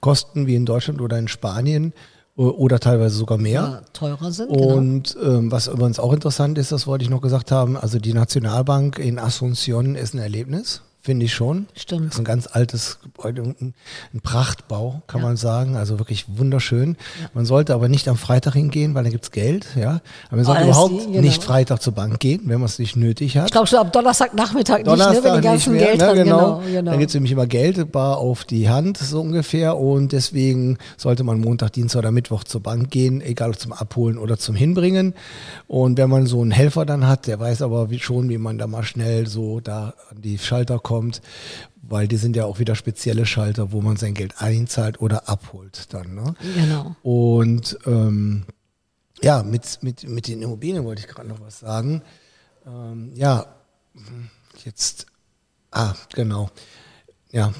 kosten 0.00 0.46
wie 0.46 0.54
in 0.56 0.66
Deutschland 0.66 1.00
oder 1.00 1.18
in 1.18 1.28
Spanien 1.28 1.92
oder 2.36 2.78
teilweise 2.78 3.16
sogar 3.16 3.36
mehr. 3.36 3.52
ja, 3.62 3.82
teurer 3.92 4.30
sind. 4.30 4.52
genau. 4.52 4.74
Und 4.76 5.16
ähm, 5.20 5.50
was 5.50 5.66
übrigens 5.66 5.98
auch 5.98 6.12
interessant 6.12 6.56
ist, 6.56 6.70
das 6.70 6.86
wollte 6.86 7.02
ich 7.02 7.10
noch 7.10 7.20
gesagt 7.20 7.50
haben, 7.50 7.76
also 7.76 7.98
die 7.98 8.12
Nationalbank 8.14 8.98
in 9.00 9.18
Asunción 9.18 9.96
ist 9.96 10.14
ein 10.14 10.18
Erlebnis, 10.18 10.82
finde 11.00 11.24
ich 11.26 11.32
schon. 11.32 11.66
Stimmt. 11.74 12.06
Das 12.08 12.14
ist 12.14 12.18
ein 12.18 12.24
ganz 12.24 12.48
altes 12.50 12.98
Gebäude, 13.02 13.42
ein, 13.42 13.74
ein 14.12 14.20
Prachtbau, 14.20 15.00
kann 15.06 15.20
Ja. 15.22 15.26
man 15.28 15.36
sagen. 15.36 15.76
Also 15.76 15.98
wirklich 15.98 16.26
wunderschön. 16.28 16.96
Man 17.32 17.46
sollte 17.46 17.72
aber 17.72 17.88
nicht 17.88 18.08
am 18.08 18.16
Freitag 18.16 18.54
hingehen, 18.54 18.94
weil 18.94 19.04
da 19.04 19.10
gibt's 19.10 19.30
Geld, 19.30 19.66
ja. 19.76 20.00
Aber 20.26 20.36
man 20.36 20.44
sollte 20.44 20.60
das- 20.62 20.68
überhaupt 20.70 21.06
genau. 21.06 21.20
nicht 21.20 21.42
Freitag 21.42 21.80
zur 21.80 21.94
Bank 21.94 22.18
gehen, 22.20 22.42
wenn 22.44 22.58
man 22.60 22.66
es 22.66 22.78
nicht 22.78 22.96
nötig 22.96 23.38
hat. 23.38 23.46
ich 23.46 23.52
glaube 23.52 23.66
schon 23.68 23.78
ab 23.78 23.92
Donnerstagnachmittag 23.92 24.78
nicht, 24.78 24.86
ne, 24.86 24.90
Donnerstag 24.96 25.24
wenn 25.24 25.34
die 25.36 25.40
ganzen 25.48 25.72
mehr, 25.74 25.86
Geld 25.86 25.98
ne, 26.00 26.04
dran, 26.06 26.16
genau. 26.16 26.38
genau, 26.38 26.60
genau. 26.66 26.90
Dann 26.90 26.98
gibt's 27.00 27.14
nämlich 27.14 27.32
immer 27.32 27.46
Geld 27.46 27.90
bar 27.92 28.18
auf 28.18 28.44
die 28.44 28.68
Hand, 28.68 28.98
so 28.98 29.20
ungefähr. 29.20 29.78
Und 29.78 30.12
deswegen 30.12 30.76
sollte 30.98 31.24
man 31.24 31.40
Montag, 31.40 31.72
Dienstag 31.72 32.00
oder 32.00 32.10
Mittwoch 32.10 32.44
zur 32.44 32.62
Bank 32.62 32.90
gehen, 32.90 33.22
egal 33.22 33.50
ob 33.50 33.58
zum 33.58 33.72
Abholen 33.72 34.18
oder 34.18 34.36
zum 34.36 34.54
Hinbringen. 34.56 35.14
Und 35.68 35.96
wenn 35.96 36.10
man 36.10 36.26
so 36.26 36.42
einen 36.42 36.50
Helfer 36.50 36.84
dann 36.84 37.06
hat, 37.06 37.26
der 37.28 37.40
weiß 37.40 37.62
aber 37.62 37.88
wie 37.88 37.98
schon, 37.98 38.28
wie 38.28 38.36
man 38.38 38.58
da 38.58 38.66
mal 38.66 38.82
schnell 38.82 39.26
so 39.26 39.60
da 39.60 39.94
an 40.10 40.20
die 40.20 40.36
Schalter 40.38 40.78
kommt, 40.78 40.87
weil 41.82 42.08
die 42.08 42.16
sind 42.16 42.36
ja 42.36 42.44
auch 42.44 42.58
wieder 42.58 42.74
spezielle 42.74 43.26
Schalter, 43.26 43.72
wo 43.72 43.80
man 43.80 43.96
sein 43.96 44.14
Geld 44.14 44.40
einzahlt 44.40 45.00
oder 45.00 45.28
abholt 45.28 45.92
dann. 45.94 46.14
Ne? 46.14 46.34
Genau. 46.54 46.96
Und 47.02 47.78
ähm, 47.86 48.44
ja, 49.22 49.42
mit, 49.42 49.82
mit, 49.82 50.08
mit 50.08 50.28
den 50.28 50.42
Immobilien 50.42 50.84
wollte 50.84 51.00
ich 51.00 51.08
gerade 51.08 51.28
noch 51.28 51.40
was 51.40 51.58
sagen. 51.60 52.02
Ähm, 52.66 53.12
ja, 53.14 53.46
jetzt, 54.64 55.06
ah, 55.70 55.94
genau. 56.14 56.50
Ja, 57.30 57.52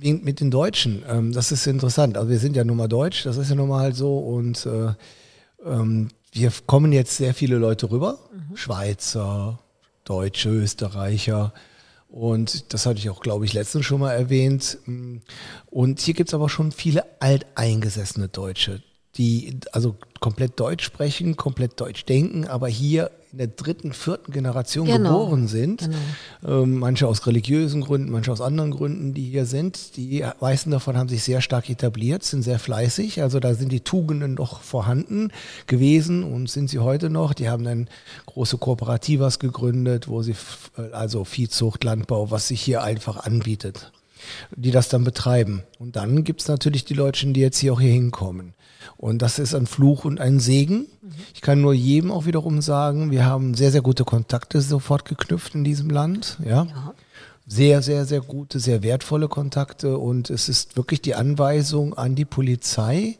mit 0.00 0.40
den 0.40 0.50
Deutschen, 0.50 1.02
ähm, 1.08 1.32
das 1.32 1.52
ist 1.52 1.66
interessant. 1.66 2.16
Also 2.16 2.28
wir 2.28 2.38
sind 2.38 2.56
ja 2.56 2.64
nun 2.64 2.76
mal 2.76 2.88
deutsch, 2.88 3.24
das 3.24 3.36
ist 3.36 3.48
ja 3.48 3.54
nun 3.54 3.68
mal 3.68 3.80
halt 3.80 3.96
so. 3.96 4.18
Und 4.18 4.66
äh, 4.66 4.92
ähm, 5.64 6.08
wir 6.32 6.52
kommen 6.66 6.92
jetzt 6.92 7.16
sehr 7.16 7.34
viele 7.34 7.56
Leute 7.56 7.90
rüber, 7.90 8.18
Schweizer, 8.54 9.58
Deutsche, 10.04 10.50
Österreicher. 10.50 11.52
Und 12.14 12.72
das 12.72 12.86
hatte 12.86 13.00
ich 13.00 13.10
auch, 13.10 13.18
glaube 13.18 13.44
ich, 13.44 13.54
letztens 13.54 13.86
schon 13.86 13.98
mal 13.98 14.12
erwähnt. 14.12 14.78
Und 15.66 15.98
hier 15.98 16.14
gibt 16.14 16.28
es 16.28 16.34
aber 16.34 16.48
schon 16.48 16.70
viele 16.70 17.04
alteingesessene 17.20 18.28
Deutsche, 18.28 18.84
die 19.16 19.56
also 19.72 19.96
komplett 20.20 20.58
Deutsch 20.58 20.84
sprechen, 20.84 21.36
komplett 21.36 21.80
Deutsch 21.80 22.04
denken, 22.04 22.46
aber 22.46 22.68
hier 22.68 23.10
in 23.32 23.38
der 23.38 23.46
dritten, 23.48 23.92
vierten 23.92 24.32
Generation 24.32 24.86
Genau. 24.86 25.24
geboren 25.24 25.48
sind. 25.48 25.90
Ähm, 26.46 26.78
manche 26.78 27.08
aus 27.08 27.26
religiösen 27.26 27.80
Gründen, 27.80 28.10
manche 28.12 28.30
aus 28.30 28.40
anderen 28.40 28.70
Gründen, 28.70 29.12
die 29.12 29.24
hier 29.28 29.44
sind. 29.44 29.96
Die 29.96 30.24
meisten 30.40 30.70
davon 30.70 30.96
haben 30.96 31.08
sich 31.08 31.24
sehr 31.24 31.40
stark 31.40 31.68
etabliert, 31.68 32.22
sind 32.22 32.42
sehr 32.42 32.60
fleißig. 32.60 33.22
Also 33.22 33.40
da 33.40 33.54
sind 33.54 33.72
die 33.72 33.80
Tugenden 33.80 34.34
noch 34.34 34.60
vorhanden 34.62 35.32
gewesen 35.66 36.22
und 36.22 36.48
sind 36.48 36.70
sie 36.70 36.78
heute 36.78 37.10
noch. 37.10 37.34
Die 37.34 37.48
haben 37.48 37.64
dann 37.64 37.88
große 38.26 38.56
Kooperativas 38.58 39.40
gegründet, 39.40 40.06
wo 40.06 40.22
sie 40.22 40.36
also 40.92 41.24
Viehzucht, 41.24 41.82
Landbau, 41.82 42.30
was 42.30 42.48
sich 42.48 42.60
hier 42.60 42.84
einfach 42.84 43.24
anbietet. 43.24 43.90
Die 44.54 44.70
das 44.70 44.88
dann 44.88 45.04
betreiben. 45.04 45.62
Und 45.78 45.96
dann 45.96 46.24
gibt's 46.24 46.48
natürlich 46.48 46.84
die 46.84 46.94
Leute, 46.94 47.26
die 47.26 47.40
jetzt 47.40 47.58
hier 47.58 47.72
auch 47.72 47.80
hier 47.80 47.92
hinkommen. 47.92 48.54
Und 48.96 49.22
das 49.22 49.38
ist 49.38 49.54
ein 49.54 49.66
Fluch 49.66 50.04
und 50.04 50.20
ein 50.20 50.40
Segen. 50.40 50.86
Ich 51.34 51.40
kann 51.40 51.60
nur 51.60 51.74
jedem 51.74 52.10
auch 52.10 52.26
wiederum 52.26 52.60
sagen, 52.60 53.10
wir 53.10 53.24
haben 53.24 53.54
sehr, 53.54 53.70
sehr 53.70 53.82
gute 53.82 54.04
Kontakte 54.04 54.60
sofort 54.60 55.04
geknüpft 55.04 55.54
in 55.54 55.64
diesem 55.64 55.90
Land. 55.90 56.38
Ja. 56.44 56.64
Ja. 56.64 56.94
Sehr, 57.46 57.82
sehr, 57.82 58.06
sehr 58.06 58.20
gute, 58.20 58.58
sehr 58.58 58.82
wertvolle 58.82 59.28
Kontakte. 59.28 59.98
Und 59.98 60.30
es 60.30 60.48
ist 60.48 60.76
wirklich 60.76 61.02
die 61.02 61.14
Anweisung 61.14 61.94
an 61.94 62.14
die 62.14 62.24
Polizei. 62.24 63.18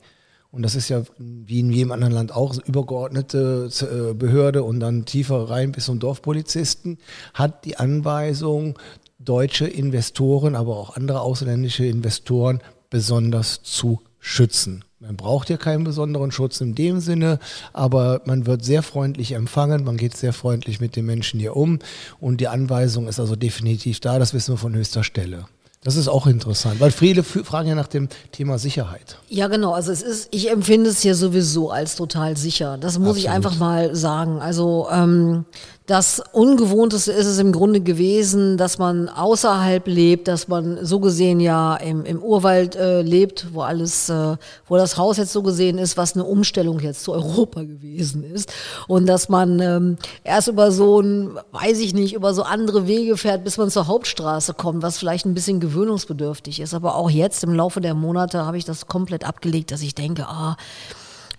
Und 0.50 0.62
das 0.62 0.76
ist 0.76 0.88
ja 0.88 1.02
wie 1.18 1.58
in 1.58 1.72
jedem 1.72 1.90
anderen 1.90 2.14
Land 2.14 2.32
auch 2.32 2.56
übergeordnete 2.64 3.68
äh, 3.80 4.14
Behörde 4.14 4.62
und 4.62 4.78
dann 4.78 5.04
tiefer 5.04 5.50
rein 5.50 5.72
bis 5.72 5.86
zum 5.86 5.98
Dorfpolizisten, 5.98 6.98
hat 7.34 7.64
die 7.64 7.76
Anweisung, 7.76 8.78
deutsche 9.24 9.66
Investoren, 9.66 10.54
aber 10.54 10.76
auch 10.76 10.96
andere 10.96 11.20
ausländische 11.20 11.86
Investoren 11.86 12.60
besonders 12.90 13.62
zu 13.62 14.00
schützen. 14.20 14.84
Man 15.00 15.16
braucht 15.16 15.50
ja 15.50 15.58
keinen 15.58 15.84
besonderen 15.84 16.32
Schutz 16.32 16.60
in 16.62 16.74
dem 16.74 17.00
Sinne, 17.00 17.38
aber 17.74 18.22
man 18.24 18.46
wird 18.46 18.64
sehr 18.64 18.82
freundlich 18.82 19.32
empfangen, 19.32 19.84
man 19.84 19.98
geht 19.98 20.16
sehr 20.16 20.32
freundlich 20.32 20.80
mit 20.80 20.96
den 20.96 21.04
Menschen 21.04 21.38
hier 21.38 21.56
um 21.56 21.78
und 22.20 22.40
die 22.40 22.48
Anweisung 22.48 23.06
ist 23.06 23.20
also 23.20 23.36
definitiv 23.36 24.00
da, 24.00 24.18
das 24.18 24.32
wissen 24.32 24.54
wir 24.54 24.58
von 24.58 24.74
höchster 24.74 25.04
Stelle. 25.04 25.46
Das 25.84 25.96
ist 25.96 26.08
auch 26.08 26.26
interessant, 26.26 26.80
weil 26.80 26.90
viele 26.90 27.22
fragen 27.22 27.68
ja 27.68 27.74
nach 27.74 27.88
dem 27.88 28.08
Thema 28.32 28.58
Sicherheit. 28.58 29.18
Ja, 29.28 29.48
genau. 29.48 29.72
Also 29.72 29.92
es 29.92 30.00
ist, 30.00 30.28
ich 30.30 30.50
empfinde 30.50 30.88
es 30.88 31.02
hier 31.02 31.14
sowieso 31.14 31.70
als 31.70 31.94
total 31.94 32.38
sicher. 32.38 32.78
Das 32.78 32.98
muss 32.98 33.18
ich 33.18 33.28
Absolut. 33.28 33.46
einfach 33.46 33.58
mal 33.60 33.94
sagen. 33.94 34.40
Also 34.40 34.88
ähm, 34.90 35.44
das 35.86 36.22
Ungewohnteste 36.32 37.12
ist 37.12 37.26
es 37.26 37.38
im 37.38 37.52
Grunde 37.52 37.82
gewesen, 37.82 38.56
dass 38.56 38.78
man 38.78 39.10
außerhalb 39.10 39.86
lebt, 39.86 40.28
dass 40.28 40.48
man 40.48 40.82
so 40.82 40.98
gesehen 40.98 41.40
ja 41.40 41.76
im, 41.76 42.06
im 42.06 42.22
Urwald 42.22 42.74
äh, 42.74 43.02
lebt, 43.02 43.48
wo 43.52 43.60
alles, 43.60 44.08
äh, 44.08 44.36
wo 44.66 44.76
das 44.78 44.96
Haus 44.96 45.18
jetzt 45.18 45.32
so 45.32 45.42
gesehen 45.42 45.76
ist, 45.76 45.98
was 45.98 46.14
eine 46.14 46.24
Umstellung 46.24 46.80
jetzt 46.80 47.04
zu 47.04 47.12
Europa 47.12 47.64
gewesen 47.64 48.24
ist. 48.24 48.50
Und 48.88 49.04
dass 49.06 49.28
man 49.28 49.60
ähm, 49.60 49.98
erst 50.22 50.48
über 50.48 50.72
so 50.72 51.00
ein, 51.00 51.38
weiß 51.52 51.78
ich 51.80 51.92
nicht, 51.92 52.14
über 52.14 52.32
so 52.32 52.44
andere 52.44 52.86
Wege 52.86 53.18
fährt, 53.18 53.44
bis 53.44 53.58
man 53.58 53.70
zur 53.70 53.86
Hauptstraße 53.86 54.54
kommt, 54.54 54.82
was 54.82 54.96
vielleicht 54.96 55.26
ein 55.26 55.34
bisschen 55.34 55.60
gewöhnungsbedürftig 55.60 56.60
ist. 56.60 56.72
Aber 56.72 56.94
auch 56.94 57.10
jetzt 57.10 57.44
im 57.44 57.52
Laufe 57.52 57.82
der 57.82 57.94
Monate 57.94 58.46
habe 58.46 58.56
ich 58.56 58.64
das 58.64 58.86
komplett 58.86 59.24
abgelegt, 59.24 59.70
dass 59.70 59.82
ich 59.82 59.94
denke, 59.94 60.28
ah, 60.28 60.56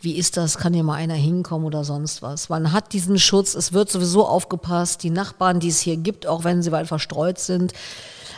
wie 0.01 0.17
ist 0.17 0.37
das? 0.37 0.57
Kann 0.57 0.73
hier 0.73 0.83
mal 0.83 0.95
einer 0.95 1.15
hinkommen 1.15 1.65
oder 1.65 1.83
sonst 1.83 2.21
was? 2.21 2.49
Man 2.49 2.71
hat 2.71 2.93
diesen 2.93 3.17
Schutz, 3.17 3.55
es 3.55 3.73
wird 3.73 3.89
sowieso 3.89 4.25
aufgepasst. 4.27 5.03
Die 5.03 5.09
Nachbarn, 5.09 5.59
die 5.59 5.69
es 5.69 5.79
hier 5.79 5.97
gibt, 5.97 6.27
auch 6.27 6.43
wenn 6.43 6.61
sie 6.61 6.71
weit 6.71 6.87
verstreut 6.87 7.39
sind. 7.39 7.73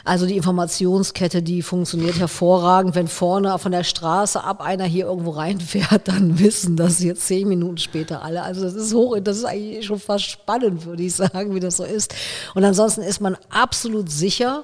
Also 0.08 0.26
die 0.26 0.38
Informationskette, 0.38 1.44
die 1.44 1.62
funktioniert 1.62 2.18
hervorragend. 2.18 2.96
Wenn 2.96 3.10
vorne 3.10 3.60
von 3.60 3.74
der 3.74 3.84
Straße 3.84 4.42
ab 4.42 4.62
einer 4.62 4.86
hier 4.86 5.06
irgendwo 5.06 5.32
reinfährt, 5.32 6.08
dann 6.08 6.40
wissen 6.40 6.78
das 6.78 7.00
jetzt 7.04 7.28
zehn 7.28 7.48
Minuten 7.48 7.78
später 7.78 8.22
alle. 8.24 8.44
Also 8.44 8.62
das 8.62 8.74
ist 8.74 8.94
hoch, 8.94 9.18
das 9.20 9.38
ist 9.38 9.46
eigentlich 9.46 9.86
schon 9.86 10.00
fast 10.00 10.24
spannend, 10.24 10.86
würde 10.86 11.04
ich 11.04 11.14
sagen, 11.14 11.54
wie 11.54 11.60
das 11.60 11.76
so 11.76 11.84
ist. 11.84 12.16
Und 12.56 12.64
ansonsten 12.64 13.02
ist 13.02 13.20
man 13.20 13.36
absolut 13.50 14.10
sicher, 14.10 14.64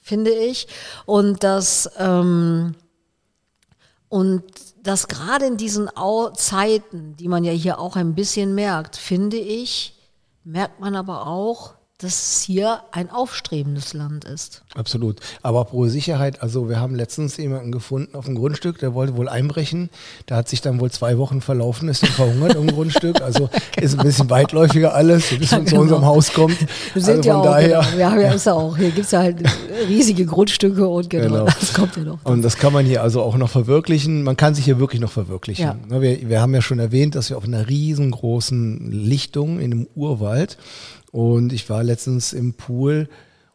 finde 0.00 0.30
ich. 0.30 0.68
Und 1.04 1.44
das, 1.44 1.90
ähm, 1.98 2.74
und 4.08 4.42
das 4.82 5.08
gerade 5.08 5.46
in 5.46 5.56
diesen 5.56 5.88
Zeiten, 6.34 7.16
die 7.16 7.28
man 7.28 7.44
ja 7.44 7.52
hier 7.52 7.78
auch 7.78 7.96
ein 7.96 8.14
bisschen 8.14 8.54
merkt, 8.54 8.96
finde 8.96 9.36
ich, 9.36 9.94
merkt 10.44 10.80
man 10.80 10.96
aber 10.96 11.26
auch, 11.26 11.74
dass 12.02 12.12
es 12.36 12.42
hier 12.42 12.80
ein 12.92 13.10
aufstrebendes 13.10 13.94
Land 13.94 14.24
ist. 14.24 14.62
Absolut. 14.74 15.20
Aber 15.42 15.64
pro 15.64 15.86
Sicherheit, 15.86 16.42
also 16.42 16.68
wir 16.68 16.80
haben 16.80 16.94
letztens 16.94 17.36
jemanden 17.36 17.72
gefunden 17.72 18.14
auf 18.14 18.26
dem 18.26 18.34
Grundstück, 18.34 18.78
der 18.78 18.94
wollte 18.94 19.16
wohl 19.16 19.28
einbrechen. 19.28 19.90
Der 20.28 20.36
hat 20.36 20.48
sich 20.48 20.60
dann 20.60 20.80
wohl 20.80 20.90
zwei 20.90 21.18
Wochen 21.18 21.40
verlaufen, 21.40 21.88
ist 21.88 22.02
dann 22.02 22.10
verhungert 22.10 22.54
im 22.54 22.66
Grundstück. 22.66 23.22
Also 23.22 23.48
ist 23.80 23.98
ein 23.98 24.04
bisschen 24.04 24.30
weitläufiger 24.30 24.94
alles, 24.94 25.30
bis 25.38 25.50
man 25.52 25.66
zu 25.66 25.70
genau. 25.70 25.82
unserem 25.82 26.04
Haus 26.04 26.32
kommt. 26.32 26.56
Wir 26.92 27.02
sind 27.02 27.18
also 27.18 27.28
ja 27.28 27.36
auch, 27.36 27.44
daher. 27.44 27.80
genau, 27.80 27.96
wir 27.98 28.10
haben 28.10 28.20
ja, 28.20 28.32
ist 28.32 28.46
ja 28.46 28.52
auch, 28.54 28.76
hier 28.76 28.90
gibt's 28.90 29.10
ja 29.12 29.20
halt 29.20 29.42
riesige 29.88 30.26
Grundstücke 30.26 30.86
und 30.86 31.08
genau, 31.10 31.22
Genau. 31.32 31.44
das 31.44 31.72
kommt 31.72 31.96
ja 31.96 32.02
noch. 32.04 32.18
Und 32.24 32.42
das 32.42 32.56
kann 32.56 32.72
man 32.72 32.84
hier 32.84 33.02
also 33.02 33.22
auch 33.22 33.36
noch 33.36 33.48
verwirklichen. 33.50 34.22
Man 34.22 34.36
kann 34.36 34.54
sich 34.54 34.64
hier 34.64 34.78
wirklich 34.78 35.00
noch 35.00 35.10
verwirklichen. 35.10 35.64
Ja. 35.64 35.76
Ne, 35.88 36.00
Wir, 36.02 36.28
wir 36.28 36.40
haben 36.40 36.54
ja 36.54 36.62
schon 36.62 36.78
erwähnt, 36.78 37.14
dass 37.14 37.30
wir 37.30 37.36
auf 37.36 37.44
einer 37.44 37.68
riesengroßen 37.68 38.90
Lichtung 38.90 39.60
in 39.60 39.72
einem 39.72 39.86
Urwald 39.94 40.58
und 41.12 41.52
ich 41.52 41.70
war 41.70 41.84
letztens 41.84 42.32
im 42.32 42.54
Pool 42.54 43.08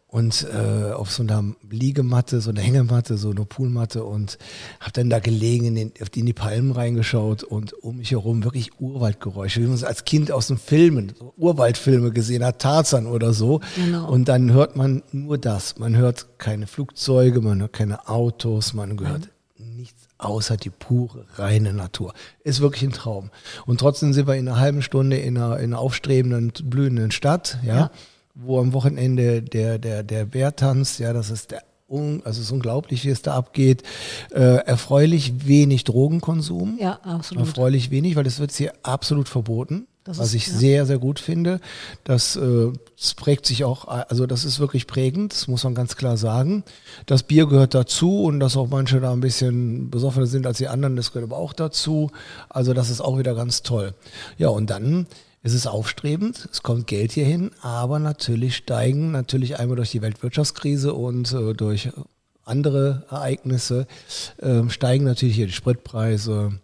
und 0.09 0.47
äh, 0.53 0.91
auf 0.93 1.11
so 1.11 1.21
einer 1.21 1.43
Liegematte, 1.69 2.39
so 2.39 2.51
einer 2.51 2.61
Hängematte, 2.61 3.17
so 3.17 3.31
einer 3.31 3.43
Poolmatte 3.43 4.05
und 4.05 4.37
habe 4.79 4.93
dann 4.93 5.09
da 5.09 5.19
gelegen, 5.19 5.65
in, 5.65 5.75
den, 5.75 5.91
in 6.15 6.25
die 6.25 6.33
Palmen 6.33 6.71
reingeschaut 6.71 7.43
und 7.43 7.73
um 7.73 7.97
mich 7.97 8.11
herum 8.11 8.45
wirklich 8.45 8.79
Urwaldgeräusche, 8.79 9.59
wie 9.59 9.65
man 9.65 9.75
es 9.75 9.83
als 9.83 10.05
Kind 10.05 10.31
aus 10.31 10.47
den 10.47 10.57
Filmen, 10.57 11.11
so 11.19 11.33
Urwaldfilme 11.35 12.11
gesehen 12.11 12.45
hat, 12.45 12.59
Tarzan 12.59 13.05
oder 13.05 13.33
so. 13.33 13.59
Genau. 13.75 14.09
Und 14.09 14.29
dann 14.29 14.53
hört 14.53 14.77
man 14.77 15.03
nur 15.11 15.37
das. 15.37 15.77
Man 15.77 15.97
hört 15.97 16.39
keine 16.39 16.67
Flugzeuge, 16.67 17.41
man 17.41 17.59
hört 17.59 17.73
keine 17.73 18.07
Autos, 18.07 18.73
man 18.73 18.97
hört 18.99 19.29
außer 20.17 20.57
die 20.57 20.69
pure, 20.69 21.25
reine 21.35 21.73
Natur. 21.73 22.13
Ist 22.43 22.59
wirklich 22.61 22.83
ein 22.83 22.91
Traum. 22.93 23.29
Und 23.65 23.79
trotzdem 23.79 24.13
sind 24.13 24.27
wir 24.27 24.35
in 24.35 24.47
einer 24.47 24.59
halben 24.59 24.81
Stunde 24.81 25.17
in 25.17 25.37
einer, 25.37 25.57
in 25.59 25.73
einer 25.73 25.79
aufstrebenden, 25.79 26.51
blühenden 26.63 27.11
Stadt, 27.11 27.57
ja, 27.65 27.75
Ja. 27.75 27.91
wo 28.35 28.59
am 28.59 28.73
Wochenende 28.73 29.41
der, 29.41 29.77
der, 29.79 30.03
der 30.03 30.25
Bär 30.25 30.55
tanzt, 30.55 30.99
ja, 30.99 31.13
das 31.13 31.29
ist 31.29 31.51
der 31.51 31.63
un, 31.89 32.21
also 32.25 32.41
es 32.41 32.47
ist 32.47 32.51
unglaublich, 32.51 33.05
wie 33.05 33.09
es 33.09 33.21
da 33.21 33.33
abgeht. 33.35 33.81
Äh, 34.31 34.39
erfreulich 34.65 35.47
wenig 35.47 35.85
Drogenkonsum. 35.85 36.77
Ja, 36.81 36.99
absolut. 37.03 37.45
Erfreulich 37.47 37.91
wenig, 37.91 38.17
weil 38.17 38.25
das 38.25 38.39
wird 38.39 38.51
hier 38.51 38.73
absolut 38.83 39.29
verboten. 39.29 39.87
Das 40.07 40.17
was 40.17 40.27
ist- 40.29 40.33
ich 40.35 40.47
ja. 40.47 40.53
sehr, 40.55 40.85
sehr 40.87 40.97
gut 40.97 41.19
finde. 41.19 41.59
Das, 42.03 42.35
äh, 42.35 42.71
das 42.99 43.13
prägt 43.13 43.45
sich 43.45 43.63
auch, 43.63 43.87
also 43.87 44.25
das 44.25 44.43
ist 44.45 44.59
wirklich 44.59 44.87
prägend, 44.87 45.33
das 45.33 45.47
muss 45.47 45.63
man 45.63 45.75
ganz 45.75 45.95
klar 45.95 46.17
sagen. 46.17 46.63
Das 47.05 47.21
Bier 47.23 47.45
gehört 47.45 47.75
dazu 47.75 48.23
und 48.23 48.39
dass 48.39 48.57
auch 48.57 48.67
manche 48.69 48.99
da 48.99 49.11
ein 49.13 49.19
bisschen 49.19 49.91
besoffener 49.91 50.25
sind 50.25 50.47
als 50.47 50.57
die 50.57 50.67
anderen, 50.67 50.95
das 50.95 51.11
gehört 51.11 51.29
aber 51.31 51.39
auch 51.39 51.53
dazu. 51.53 52.09
Also 52.49 52.73
das 52.73 52.89
ist 52.89 53.01
auch 53.01 53.19
wieder 53.19 53.35
ganz 53.35 53.61
toll. 53.61 53.93
Ja, 54.39 54.47
und 54.49 54.69
dann 54.71 55.05
ist 55.43 55.53
es 55.53 55.67
aufstrebend, 55.67 56.49
es 56.51 56.63
kommt 56.63 56.87
Geld 56.87 57.11
hierhin, 57.11 57.51
aber 57.61 57.99
natürlich 57.99 58.55
steigen 58.57 59.11
natürlich 59.11 59.59
einmal 59.59 59.75
durch 59.77 59.91
die 59.91 60.01
Weltwirtschaftskrise 60.01 60.93
und 60.93 61.31
äh, 61.31 61.53
durch 61.53 61.89
andere 62.43 63.03
Ereignisse 63.09 63.87
ähm, 64.41 64.69
steigen 64.69 65.03
natürlich 65.05 65.35
hier 65.35 65.47
die 65.47 65.53
Spritpreise, 65.53 66.59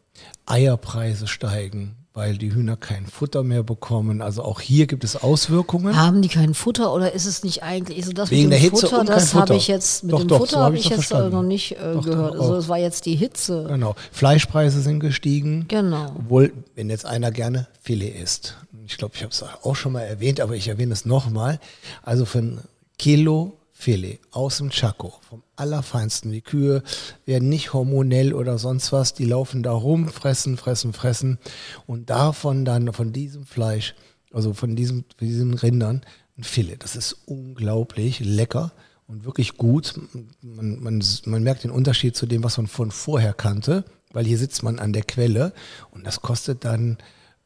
Eierpreise 0.45 1.27
steigen, 1.27 1.95
weil 2.13 2.37
die 2.37 2.53
Hühner 2.53 2.77
kein 2.77 3.07
Futter 3.07 3.43
mehr 3.43 3.63
bekommen. 3.63 4.21
Also 4.21 4.43
auch 4.43 4.59
hier 4.61 4.85
gibt 4.85 5.03
es 5.03 5.15
Auswirkungen. 5.15 5.95
Haben 5.95 6.21
die 6.21 6.27
kein 6.27 6.53
Futter 6.53 6.93
oder 6.93 7.11
ist 7.13 7.25
es 7.25 7.43
nicht 7.43 7.63
eigentlich, 7.63 7.97
also 7.97 8.13
das 8.13 8.29
Wegen 8.29 8.49
mit 8.49 8.51
der 8.53 8.59
dem 8.59 8.71
Hitze 8.71 8.87
Futter, 8.87 9.03
das 9.03 9.33
habe 9.33 9.55
ich 9.55 9.67
jetzt, 9.67 10.03
mit 10.03 10.13
Doch, 10.13 10.19
dem 10.19 10.27
doch, 10.27 10.37
Futter 10.39 10.51
so 10.51 10.57
hab 10.57 10.65
habe 10.65 10.77
ich 10.77 10.83
jetzt 10.85 10.91
äh, 10.91 10.95
verstanden. 10.95 11.31
noch 11.35 11.43
nicht 11.43 11.71
äh, 11.71 11.93
Doch, 11.93 12.05
gehört. 12.05 12.33
also 12.39 12.55
es 12.55 12.67
war 12.69 12.77
jetzt 12.77 13.05
die 13.07 13.15
Hitze. 13.15 13.65
Genau. 13.67 13.95
Fleischpreise 14.11 14.81
sind 14.81 14.99
gestiegen. 14.99 15.65
Genau. 15.67 16.13
Obwohl, 16.15 16.53
wenn 16.75 16.89
jetzt 16.89 17.05
einer 17.05 17.31
gerne 17.31 17.67
Filet 17.81 18.09
isst, 18.21 18.57
ich 18.85 18.97
glaube, 18.97 19.15
ich 19.15 19.23
habe 19.23 19.31
es 19.31 19.43
auch 19.63 19.75
schon 19.75 19.93
mal 19.93 20.01
erwähnt, 20.01 20.39
aber 20.39 20.55
ich 20.55 20.67
erwähne 20.67 20.93
es 20.93 21.05
nochmal. 21.05 21.59
Also 22.03 22.25
für 22.25 22.39
ein 22.39 22.61
Kilo 22.99 23.53
Filet 23.75 24.19
aus 24.31 24.59
dem 24.59 24.69
Chaco, 24.69 25.13
vom 25.27 25.43
allerfeinsten. 25.55 26.31
Die 26.31 26.41
Kühe 26.41 26.83
werden 27.25 27.49
nicht 27.49 27.73
hormonell 27.73 28.33
oder 28.33 28.57
sonst 28.57 28.91
was, 28.93 29.13
die 29.13 29.25
laufen 29.25 29.63
da 29.63 29.71
rum, 29.71 30.07
fressen, 30.07 30.57
fressen, 30.57 30.93
fressen 30.93 31.39
und 31.87 32.09
davon 32.09 32.63
dann, 32.65 32.93
von 32.93 33.11
diesem 33.11 33.45
Fleisch, 33.45 33.95
also 34.31 34.53
von 34.53 34.75
diesem, 34.75 35.05
diesen 35.19 35.55
Rindern, 35.55 36.01
ein 36.37 36.43
Filet. 36.43 36.77
Das 36.79 36.95
ist 36.95 37.17
unglaublich 37.25 38.19
lecker 38.19 38.71
und 39.07 39.25
wirklich 39.25 39.57
gut. 39.57 39.99
Man, 40.41 40.79
man, 40.79 41.03
man 41.25 41.43
merkt 41.43 41.63
den 41.63 41.71
Unterschied 41.71 42.15
zu 42.15 42.25
dem, 42.25 42.43
was 42.43 42.57
man 42.57 42.67
von 42.67 42.91
vorher 42.91 43.33
kannte, 43.33 43.85
weil 44.11 44.25
hier 44.25 44.37
sitzt 44.37 44.63
man 44.63 44.79
an 44.79 44.93
der 44.93 45.03
Quelle 45.03 45.51
und 45.91 46.05
das 46.05 46.21
kostet 46.21 46.63
dann, 46.63 46.99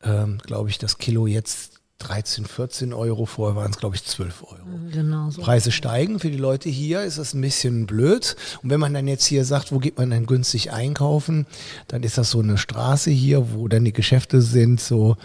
ähm, 0.04 0.40
glaube 0.40 0.70
ich, 0.70 0.78
das 0.78 0.98
Kilo 0.98 1.26
jetzt 1.26 1.77
13, 2.00 2.46
14 2.46 2.94
Euro. 2.94 3.26
Vorher 3.26 3.56
waren 3.56 3.72
es, 3.72 3.78
glaube 3.78 3.96
ich, 3.96 4.04
12 4.06 4.44
Euro. 4.44 4.56
Genau 4.92 5.30
so. 5.32 5.42
Preise 5.42 5.72
steigen 5.72 6.20
für 6.20 6.30
die 6.30 6.38
Leute 6.38 6.70
hier, 6.70 7.02
ist 7.04 7.18
das 7.18 7.34
ein 7.34 7.42
bisschen 7.42 7.88
blöd. 7.88 8.36
Und 8.62 8.70
wenn 8.70 8.80
man 8.80 8.94
dann 8.94 9.08
jetzt 9.08 9.26
hier 9.26 9.46
sagt, 9.46 9.72
wo 9.72 9.80
geht 9.80 9.98
man 9.98 10.10
dann 10.12 10.26
günstig 10.26 10.72
einkaufen, 10.72 11.48
dann 11.88 12.04
ist 12.04 12.18
das 12.18 12.30
so 12.32 12.40
eine 12.40 12.58
Straße 12.58 13.10
hier, 13.10 13.52
wo 13.54 13.68
dann 13.68 13.84
die 13.86 13.94
Geschäfte 13.94 14.42
sind, 14.42 14.80
so 14.80 15.18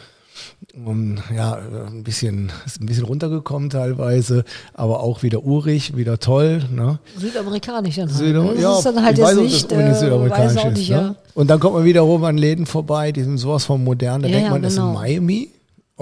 um, 0.85 1.19
ja, 1.37 1.59
ein 1.87 2.03
bisschen, 2.05 2.51
ist 2.65 2.81
ein 2.81 2.87
bisschen 2.87 3.05
runtergekommen 3.05 3.69
teilweise, 3.69 4.45
aber 4.73 5.01
auch 5.01 5.23
wieder 5.23 5.45
urig, 5.45 5.95
wieder 5.97 6.19
toll. 6.19 6.63
Ne? 6.73 6.99
Südamerikanisch 7.19 7.97
dann 7.97 8.09
halt. 8.09 8.19
Süda- 8.19 8.53
das 8.55 8.63
ja, 8.63 8.77
ist 8.79 8.87
dann 8.87 9.05
halt 9.05 9.19
jetzt 9.19 9.37
nicht, 9.37 9.73
äh, 9.73 9.95
südamerikanisch 9.95 10.65
ist, 10.65 10.77
nicht, 10.79 10.91
ne? 10.91 10.97
ja. 10.97 11.15
Und 11.35 11.49
dann 11.49 11.61
kommt 11.61 11.75
man 11.75 11.85
wiederum 11.85 12.25
an 12.25 12.39
Läden 12.39 12.65
vorbei, 12.65 13.13
die 13.13 13.23
sind 13.23 13.37
sowas 13.37 13.67
von 13.67 13.85
modern, 13.85 14.23
da 14.23 14.29
Ja, 14.29 14.33
denkt 14.33 14.47
ja, 14.47 14.53
man, 14.53 14.63
das 14.63 14.73
ist 14.73 14.79
in 14.79 14.85
genau. 14.87 14.99
Miami. 14.99 15.51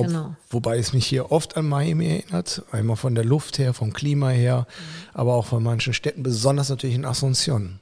Ob, 0.00 0.06
Genau. 0.06 0.34
Wobei 0.50 0.78
es 0.78 0.92
mich 0.92 1.06
hier 1.06 1.30
oft 1.30 1.56
an 1.56 1.68
Miami 1.68 2.06
erinnert. 2.06 2.62
Einmal 2.72 2.96
von 2.96 3.14
der 3.14 3.24
Luft 3.24 3.58
her, 3.58 3.74
vom 3.74 3.92
Klima 3.92 4.30
her, 4.30 4.66
aber 5.12 5.34
auch 5.34 5.46
von 5.46 5.62
manchen 5.62 5.92
Städten, 5.92 6.22
besonders 6.22 6.68
natürlich 6.68 6.96
in 6.96 7.06
Asunción. 7.06 7.78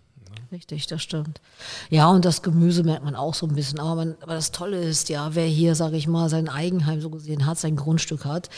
Richtig, 0.50 0.86
das 0.86 1.02
stimmt. 1.02 1.40
Ja, 1.90 2.08
und 2.08 2.24
das 2.24 2.40
Gemüse 2.42 2.82
merkt 2.82 3.04
man 3.04 3.14
auch 3.14 3.34
so 3.34 3.46
ein 3.46 3.54
bisschen. 3.54 3.80
Aber, 3.80 3.96
man, 3.96 4.16
aber 4.22 4.34
das 4.34 4.50
Tolle 4.50 4.78
ist 4.78 5.10
ja, 5.10 5.34
wer 5.34 5.46
hier, 5.46 5.74
sage 5.74 5.96
ich 5.96 6.06
mal, 6.06 6.30
sein 6.30 6.48
Eigenheim 6.48 7.02
so 7.02 7.10
gesehen 7.10 7.44
hat, 7.44 7.58
sein 7.58 7.76
Grundstück 7.76 8.24
hat, 8.24 8.48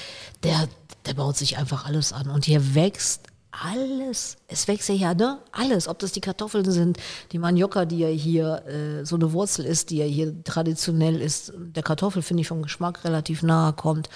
der, 0.44 0.68
der 1.06 1.14
baut 1.14 1.36
sich 1.36 1.58
einfach 1.58 1.86
alles 1.86 2.12
an. 2.12 2.30
Und 2.30 2.44
hier 2.44 2.76
wächst 2.76 3.22
alles. 3.50 4.36
Es 4.48 4.68
wächst 4.68 4.88
ja 4.88 4.94
hier, 4.94 5.14
ne? 5.14 5.38
Alles. 5.52 5.88
Ob 5.88 5.98
das 5.98 6.12
die 6.12 6.20
Kartoffeln 6.20 6.70
sind, 6.70 6.98
die 7.32 7.38
Manioka, 7.38 7.84
die 7.84 7.98
ja 7.98 8.08
hier 8.08 8.64
äh, 8.66 9.04
so 9.04 9.16
eine 9.16 9.32
Wurzel 9.32 9.64
ist, 9.64 9.90
die 9.90 9.98
ja 9.98 10.04
hier 10.04 10.42
traditionell 10.44 11.20
ist. 11.20 11.52
Der 11.56 11.82
Kartoffel, 11.82 12.22
finde 12.22 12.42
ich, 12.42 12.48
vom 12.48 12.62
Geschmack 12.62 13.04
relativ 13.04 13.42
nahe 13.42 13.72
kommt. 13.72 14.08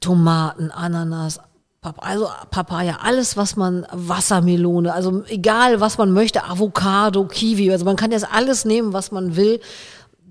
Tomaten, 0.00 0.70
Ananas, 0.70 1.40
Pap 1.84 1.96
also 1.98 2.28
Papaya, 2.50 3.00
alles, 3.02 3.36
was 3.36 3.56
man, 3.56 3.86
Wassermelone, 3.92 4.92
also 4.92 5.22
egal, 5.26 5.80
was 5.80 5.98
man 5.98 6.12
möchte, 6.12 6.44
Avocado, 6.44 7.24
Kiwi, 7.26 7.70
also 7.70 7.84
man 7.84 7.96
kann 7.96 8.10
jetzt 8.10 8.26
alles 8.32 8.64
nehmen, 8.64 8.94
was 8.94 9.12
man 9.12 9.36
will. 9.36 9.60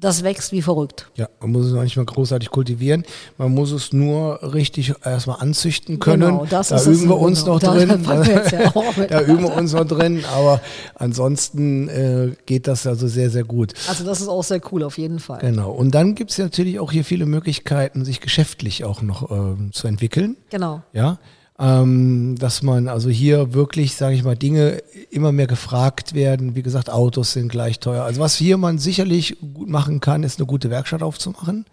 Das 0.04 0.22
wächst 0.22 0.52
wie 0.52 0.62
verrückt. 0.62 1.10
Ja, 1.16 1.30
man 1.40 1.54
muss 1.54 1.68
es 1.68 1.72
noch 1.72 1.82
nicht 1.82 1.96
mal 1.96 2.04
großartig 2.04 2.50
kultivieren. 2.50 3.06
Man 3.38 3.54
muss 3.54 3.72
es 3.72 3.94
nur 3.94 4.54
richtig 4.54 4.94
erstmal 5.02 5.40
anzüchten 5.40 6.00
können. 6.00 6.40
Genau, 6.40 6.46
das 6.46 6.68
da 6.68 6.76
ist 6.76 6.88
üben 6.88 7.08
wir 7.08 7.18
uns 7.18 7.46
genau. 7.46 7.54
noch 7.54 7.62
Da 7.62 7.74
drin. 7.74 8.06
ja 8.52 8.74
da 9.08 9.22
üben 9.22 9.44
wir 9.44 9.56
uns 9.56 9.72
noch 9.72 9.86
drin. 9.86 10.26
Aber 10.36 10.60
ansonsten 10.96 11.88
äh, 11.88 12.36
geht 12.46 12.68
das 12.68 12.86
also 12.86 13.08
sehr, 13.08 13.30
sehr 13.30 13.46
gut. 13.46 13.72
Also 13.88 14.04
das 14.04 14.20
ist 14.20 14.28
auch 14.28 14.44
sehr 14.44 14.60
cool, 14.74 14.84
auf 14.84 14.98
jeden 14.98 15.20
Fall. 15.20 15.40
Genau. 15.40 15.72
Und 15.72 15.96
dann 15.96 16.16
gibt 16.16 16.32
es 16.32 16.38
natürlich 16.38 16.82
auch 16.82 16.92
hier 16.92 17.06
viele 17.06 17.26
Möglichkeiten, 17.26 18.04
sich 18.04 18.20
geschäftlich 18.20 18.84
auch 18.84 19.02
noch 19.02 19.32
ähm, 19.32 19.72
zu 19.72 19.88
entwickeln. 19.88 20.36
Genau. 20.50 20.82
Ja. 20.92 21.18
Ähm, 21.60 22.36
dass 22.40 22.64
man 22.64 22.88
also 22.88 23.10
hier 23.10 23.54
wirklich, 23.54 23.96
sage 23.96 24.16
ich 24.16 24.24
mal, 24.24 24.36
Dinge 24.36 24.82
immer 25.12 25.32
mehr 25.32 25.46
gefragt 25.46 26.16
werden. 26.16 26.56
Wie 26.56 26.64
gesagt, 26.64 26.90
Autos 26.90 27.34
sind 27.34 27.50
gleich 27.50 27.80
teuer. 27.80 28.04
Also 28.04 28.22
was 28.22 28.36
hier 28.36 28.58
man 28.58 28.80
sicherlich 28.80 29.38
gut 29.54 29.70
machen 29.70 30.00
kann, 30.00 30.24
ist 30.24 30.40
eine 30.40 30.48
gute 30.48 30.72
Werkstatt 30.72 31.04
aufzumachen. 31.04 31.66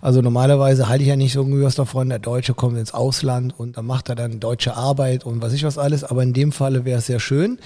Also 0.00 0.20
normalerweise 0.20 0.88
halte 0.88 1.02
ich 1.02 1.08
ja 1.08 1.16
nicht 1.16 1.32
so 1.32 1.40
irgendwie 1.40 1.62
was 1.62 1.74
davon, 1.74 2.08
der 2.08 2.18
Deutsche 2.18 2.54
kommt 2.54 2.76
ins 2.76 2.92
Ausland 2.92 3.58
und 3.58 3.78
dann 3.78 3.86
macht 3.86 4.08
er 4.08 4.14
dann 4.14 4.40
deutsche 4.40 4.76
Arbeit 4.76 5.24
und 5.24 5.40
was 5.40 5.52
ich 5.52 5.64
was 5.64 5.78
alles. 5.78 6.04
Aber 6.04 6.22
in 6.22 6.34
dem 6.34 6.52
Falle 6.52 6.84
wäre 6.84 6.98
es 6.98 7.06
sehr 7.06 7.20
schön, 7.20 7.58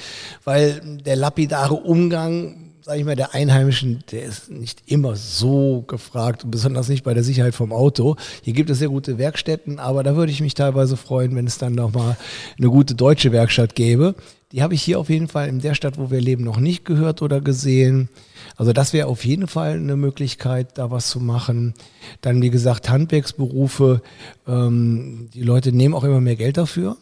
weil 0.44 0.80
der 1.04 1.16
lapidare 1.16 1.74
Umgang 1.74 2.69
sag 2.82 2.98
ich 2.98 3.04
mal, 3.04 3.16
der 3.16 3.34
Einheimischen, 3.34 4.02
der 4.10 4.22
ist 4.22 4.50
nicht 4.50 4.82
immer 4.86 5.14
so 5.16 5.84
gefragt, 5.86 6.44
und 6.44 6.50
besonders 6.50 6.88
nicht 6.88 7.04
bei 7.04 7.12
der 7.12 7.22
Sicherheit 7.22 7.54
vom 7.54 7.72
Auto. 7.72 8.16
Hier 8.42 8.54
gibt 8.54 8.70
es 8.70 8.78
sehr 8.78 8.88
gute 8.88 9.18
Werkstätten, 9.18 9.78
aber 9.78 10.02
da 10.02 10.16
würde 10.16 10.32
ich 10.32 10.40
mich 10.40 10.54
teilweise 10.54 10.96
freuen, 10.96 11.36
wenn 11.36 11.46
es 11.46 11.58
dann 11.58 11.74
nochmal 11.74 12.16
eine 12.58 12.68
gute 12.68 12.94
deutsche 12.94 13.32
Werkstatt 13.32 13.74
gäbe. 13.74 14.14
Die 14.52 14.62
habe 14.62 14.74
ich 14.74 14.82
hier 14.82 14.98
auf 14.98 15.10
jeden 15.10 15.28
Fall 15.28 15.48
in 15.48 15.60
der 15.60 15.74
Stadt, 15.74 15.98
wo 15.98 16.10
wir 16.10 16.20
leben, 16.20 16.42
noch 16.42 16.58
nicht 16.58 16.84
gehört 16.84 17.22
oder 17.22 17.40
gesehen. 17.40 18.08
Also 18.56 18.72
das 18.72 18.92
wäre 18.92 19.06
auf 19.06 19.24
jeden 19.24 19.46
Fall 19.46 19.74
eine 19.74 19.96
Möglichkeit, 19.96 20.78
da 20.78 20.90
was 20.90 21.08
zu 21.08 21.20
machen. 21.20 21.74
Dann, 22.20 22.42
wie 22.42 22.50
gesagt, 22.50 22.88
Handwerksberufe. 22.88 24.00
Ähm, 24.48 25.28
die 25.34 25.42
Leute 25.42 25.72
nehmen 25.72 25.94
auch 25.94 26.04
immer 26.04 26.20
mehr 26.20 26.36
Geld 26.36 26.56
dafür 26.56 26.96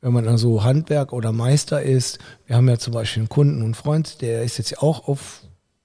wenn 0.00 0.12
man 0.12 0.28
also 0.28 0.64
Handwerk 0.64 1.12
oder 1.12 1.32
Meister 1.32 1.82
ist. 1.82 2.18
Wir 2.46 2.56
haben 2.56 2.68
ja 2.68 2.78
zum 2.78 2.92
Beispiel 2.92 3.22
einen 3.22 3.28
Kunden 3.28 3.62
und 3.62 3.76
Freund, 3.76 4.20
der 4.22 4.42
ist 4.42 4.58
jetzt 4.58 4.78
auch 4.78 5.08
auf 5.08 5.42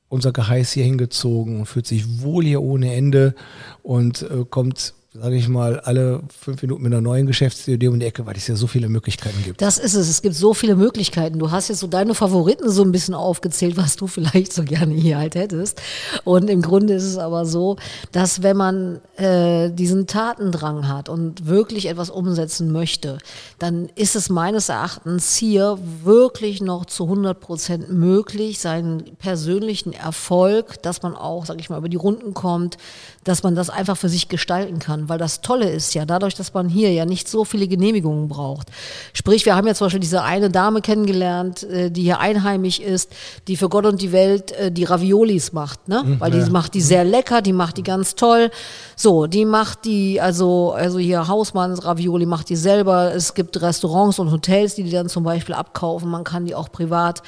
unser 0.09 0.33
Geheiß 0.33 0.73
hier 0.73 0.83
hingezogen 0.83 1.59
und 1.59 1.65
fühlt 1.65 1.87
sich 1.87 2.21
wohl 2.21 2.43
hier 2.43 2.61
ohne 2.61 2.93
Ende 2.93 3.33
und 3.81 4.23
äh, 4.23 4.45
kommt, 4.49 4.93
sage 5.13 5.35
ich 5.35 5.49
mal, 5.49 5.81
alle 5.81 6.23
fünf 6.39 6.61
Minuten 6.61 6.83
mit 6.83 6.93
einer 6.93 7.01
neuen 7.01 7.27
Geschäftsidee 7.27 7.89
um 7.89 7.99
die 7.99 8.05
Ecke, 8.05 8.25
weil 8.25 8.37
es 8.37 8.47
ja 8.47 8.55
so 8.55 8.65
viele 8.65 8.87
Möglichkeiten 8.87 9.43
gibt. 9.43 9.61
Das 9.61 9.77
ist 9.77 9.93
es. 9.93 10.07
Es 10.07 10.21
gibt 10.21 10.35
so 10.35 10.53
viele 10.53 10.77
Möglichkeiten. 10.77 11.37
Du 11.37 11.51
hast 11.51 11.67
jetzt 11.67 11.79
so 11.79 11.87
deine 11.87 12.15
Favoriten 12.15 12.69
so 12.69 12.81
ein 12.81 12.93
bisschen 12.93 13.13
aufgezählt, 13.13 13.75
was 13.75 13.97
du 13.97 14.07
vielleicht 14.07 14.53
so 14.53 14.63
gerne 14.63 14.93
hier 14.93 15.17
halt 15.17 15.35
hättest. 15.35 15.81
Und 16.23 16.49
im 16.49 16.61
Grunde 16.61 16.93
ist 16.93 17.03
es 17.03 17.17
aber 17.17 17.45
so, 17.45 17.75
dass 18.13 18.41
wenn 18.41 18.55
man 18.55 19.01
äh, 19.17 19.69
diesen 19.71 20.07
Tatendrang 20.07 20.87
hat 20.87 21.09
und 21.09 21.45
wirklich 21.45 21.87
etwas 21.87 22.09
umsetzen 22.09 22.71
möchte, 22.71 23.17
dann 23.59 23.89
ist 23.95 24.15
es 24.15 24.29
meines 24.29 24.69
Erachtens 24.69 25.35
hier 25.35 25.77
wirklich 26.05 26.61
noch 26.61 26.85
zu 26.85 27.03
100 27.03 27.37
Prozent 27.37 27.91
möglich, 27.91 28.59
seinen 28.59 29.17
persönlichen 29.17 29.91
Erfolg, 29.91 30.81
dass 30.83 31.01
man 31.01 31.15
auch, 31.15 31.45
sag 31.45 31.59
ich 31.59 31.69
mal, 31.69 31.79
über 31.79 31.89
die 31.89 31.97
Runden 31.97 32.33
kommt, 32.33 32.77
dass 33.25 33.43
man 33.43 33.55
das 33.55 33.69
einfach 33.69 33.97
für 33.97 34.09
sich 34.09 34.29
gestalten 34.29 34.79
kann. 34.79 35.00
Weil 35.09 35.17
das 35.17 35.41
Tolle 35.41 35.69
ist 35.69 35.93
ja, 35.93 36.05
dadurch, 36.05 36.35
dass 36.35 36.53
man 36.53 36.69
hier 36.69 36.91
ja 36.91 37.05
nicht 37.05 37.27
so 37.27 37.45
viele 37.45 37.67
Genehmigungen 37.67 38.27
braucht. 38.27 38.69
Sprich, 39.13 39.45
wir 39.45 39.55
haben 39.55 39.67
ja 39.67 39.73
zum 39.73 39.85
Beispiel 39.85 39.99
diese 39.99 40.23
eine 40.23 40.49
Dame 40.49 40.81
kennengelernt, 40.81 41.63
äh, 41.63 41.91
die 41.91 42.03
hier 42.03 42.19
einheimisch 42.19 42.79
ist, 42.79 43.11
die 43.47 43.57
für 43.57 43.69
Gott 43.69 43.85
und 43.85 44.01
die 44.01 44.11
Welt 44.11 44.51
äh, 44.51 44.71
die 44.71 44.83
Raviolis 44.83 45.53
macht, 45.53 45.87
ne? 45.87 46.17
Weil 46.19 46.31
die 46.31 46.49
macht 46.49 46.73
die 46.73 46.81
sehr 46.81 47.03
lecker, 47.03 47.41
die 47.41 47.53
macht 47.53 47.77
die 47.77 47.83
ganz 47.83 48.15
toll. 48.15 48.51
So, 48.95 49.27
die 49.27 49.45
macht 49.45 49.85
die, 49.85 50.19
also, 50.21 50.71
also 50.71 50.99
hier 50.99 51.27
Hausmanns 51.27 51.85
Ravioli 51.85 52.25
macht 52.25 52.49
die 52.49 52.55
selber. 52.55 53.13
Es 53.13 53.33
gibt 53.33 53.61
Restaurants 53.61 54.19
und 54.19 54.31
Hotels, 54.31 54.75
die 54.75 54.83
die 54.83 54.91
dann 54.91 55.09
zum 55.09 55.23
Beispiel 55.23 55.55
abkaufen. 55.55 56.09
Man 56.09 56.23
kann 56.23 56.45
die 56.45 56.55
auch 56.55 56.71
privat 56.71 57.21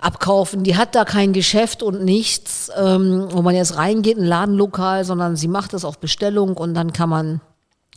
abkaufen. 0.00 0.62
Die 0.62 0.76
hat 0.76 0.94
da 0.94 1.04
kein 1.04 1.32
Geschäft 1.32 1.82
und 1.82 2.04
nichts, 2.04 2.70
ähm, 2.76 3.28
wo 3.30 3.42
man 3.42 3.54
jetzt 3.54 3.76
reingeht, 3.76 4.18
ein 4.18 4.24
Ladenlokal, 4.24 5.04
sondern 5.04 5.36
sie 5.36 5.48
macht 5.48 5.72
das 5.72 5.84
auf 5.84 5.98
Bestellung 5.98 6.56
und 6.56 6.74
dann 6.74 6.92
kann 6.92 7.08
man 7.08 7.40